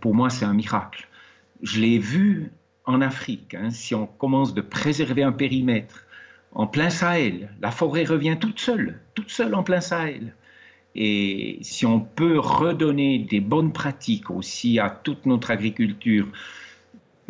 pour 0.00 0.14
moi, 0.14 0.28
c'est 0.28 0.44
un 0.44 0.52
miracle. 0.52 1.08
Je 1.62 1.80
l'ai 1.80 1.98
vu 1.98 2.52
en 2.84 3.00
Afrique. 3.00 3.54
hein. 3.54 3.70
si 3.70 3.94
on 3.94 4.06
commence 4.06 4.54
de 4.54 4.60
préserver 4.60 5.22
un 5.22 5.32
périmètre 5.32 6.04
en 6.52 6.66
plein 6.66 6.90
Sahel, 6.90 7.50
la 7.60 7.70
forêt 7.70 8.04
revient 8.04 8.36
toute 8.40 8.58
seule, 8.58 9.00
toute 9.14 9.30
seule 9.30 9.54
en 9.54 9.62
plein 9.62 9.80
Sahel. 9.80 10.34
Et 10.94 11.58
si 11.62 11.86
on 11.86 12.00
peut 12.00 12.38
redonner 12.38 13.18
des 13.18 13.40
bonnes 13.40 13.72
pratiques 13.72 14.30
aussi 14.30 14.78
à 14.78 14.90
toute 14.90 15.26
notre 15.26 15.50
agriculture, 15.50 16.26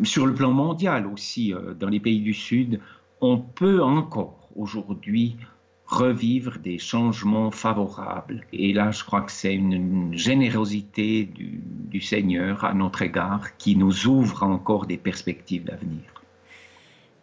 sur 0.03 0.25
le 0.25 0.33
plan 0.33 0.51
mondial 0.51 1.07
aussi, 1.07 1.53
euh, 1.53 1.73
dans 1.73 1.89
les 1.89 1.99
pays 1.99 2.21
du 2.21 2.33
Sud, 2.33 2.79
on 3.21 3.37
peut 3.37 3.81
encore 3.83 4.49
aujourd'hui 4.55 5.37
revivre 5.85 6.59
des 6.59 6.77
changements 6.77 7.49
favorables. 7.51 8.45
Et 8.53 8.73
là, 8.73 8.91
je 8.91 9.03
crois 9.03 9.21
que 9.21 9.31
c'est 9.31 9.55
une, 9.55 9.73
une 9.73 10.17
générosité 10.17 11.23
du, 11.25 11.61
du 11.65 11.99
Seigneur 11.99 12.63
à 12.63 12.73
notre 12.75 13.01
égard 13.01 13.57
qui 13.57 13.75
nous 13.75 14.05
ouvre 14.07 14.43
encore 14.43 14.85
des 14.85 14.97
perspectives 14.97 15.63
d'avenir. 15.63 16.03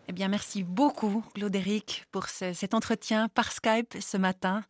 Eh 0.08 0.12
bien, 0.12 0.28
merci 0.28 0.62
beaucoup, 0.62 1.24
Claude-Éric, 1.34 2.06
pour 2.12 2.28
ce- 2.28 2.52
cet 2.52 2.74
entretien 2.74 3.28
par 3.28 3.50
Skype 3.50 3.94
ce 4.00 4.16
matin. 4.16 4.62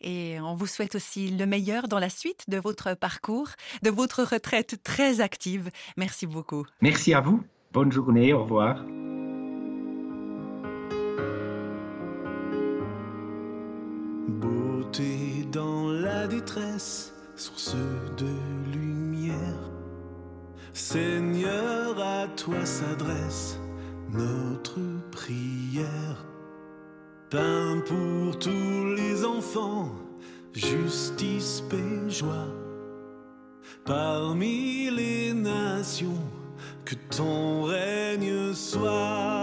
Et 0.00 0.38
on 0.40 0.54
vous 0.54 0.66
souhaite 0.66 0.94
aussi 0.96 1.30
le 1.30 1.46
meilleur 1.46 1.88
dans 1.88 1.98
la 1.98 2.10
suite 2.10 2.44
de 2.48 2.58
votre 2.58 2.94
parcours, 2.94 3.48
de 3.82 3.90
votre 3.90 4.22
retraite 4.22 4.82
très 4.84 5.20
active. 5.20 5.70
Merci 5.96 6.26
beaucoup. 6.26 6.64
Merci 6.80 7.14
à 7.14 7.20
vous. 7.20 7.42
Bonne 7.72 7.90
journée. 7.90 8.32
Au 8.32 8.42
revoir. 8.42 8.84
Source 17.36 17.74
de 18.16 18.26
lumière. 18.72 19.70
Seigneur, 20.72 21.98
à 21.98 22.26
toi 22.36 22.64
s'adresse 22.64 23.58
notre 24.10 24.80
prière. 25.10 26.24
Pain 27.30 27.82
pour 27.86 28.38
tous 28.38 28.94
les 28.96 29.24
enfants, 29.24 29.90
justice, 30.52 31.62
paix, 31.68 32.08
joie. 32.08 32.48
Parmi 33.84 34.90
les 34.90 35.32
nations, 35.32 36.22
que 36.84 36.94
ton 37.10 37.64
règne 37.64 38.52
soit. 38.54 39.33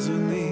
resume 0.00 0.49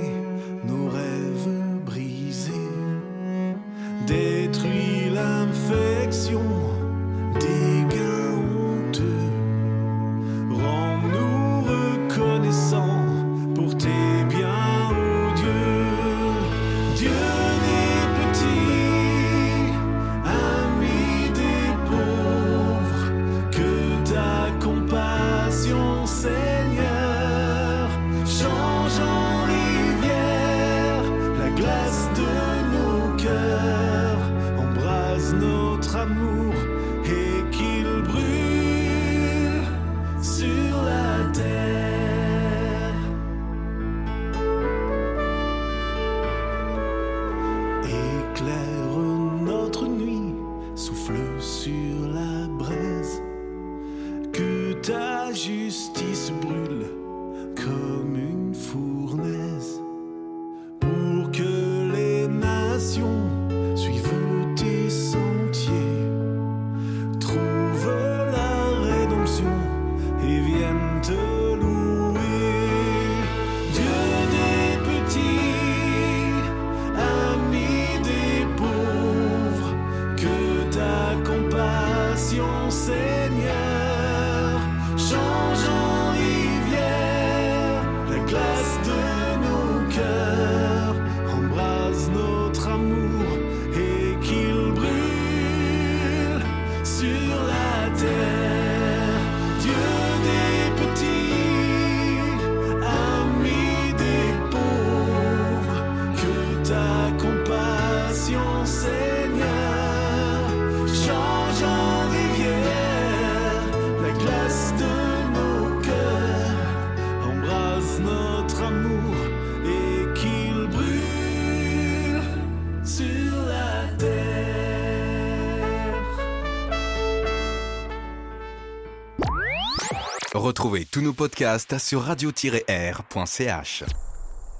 Retrouvez 130.68 130.84
tous 130.84 131.00
nos 131.00 131.14
podcasts 131.14 131.78
sur 131.78 132.02
radio-r.ch. 132.02 133.84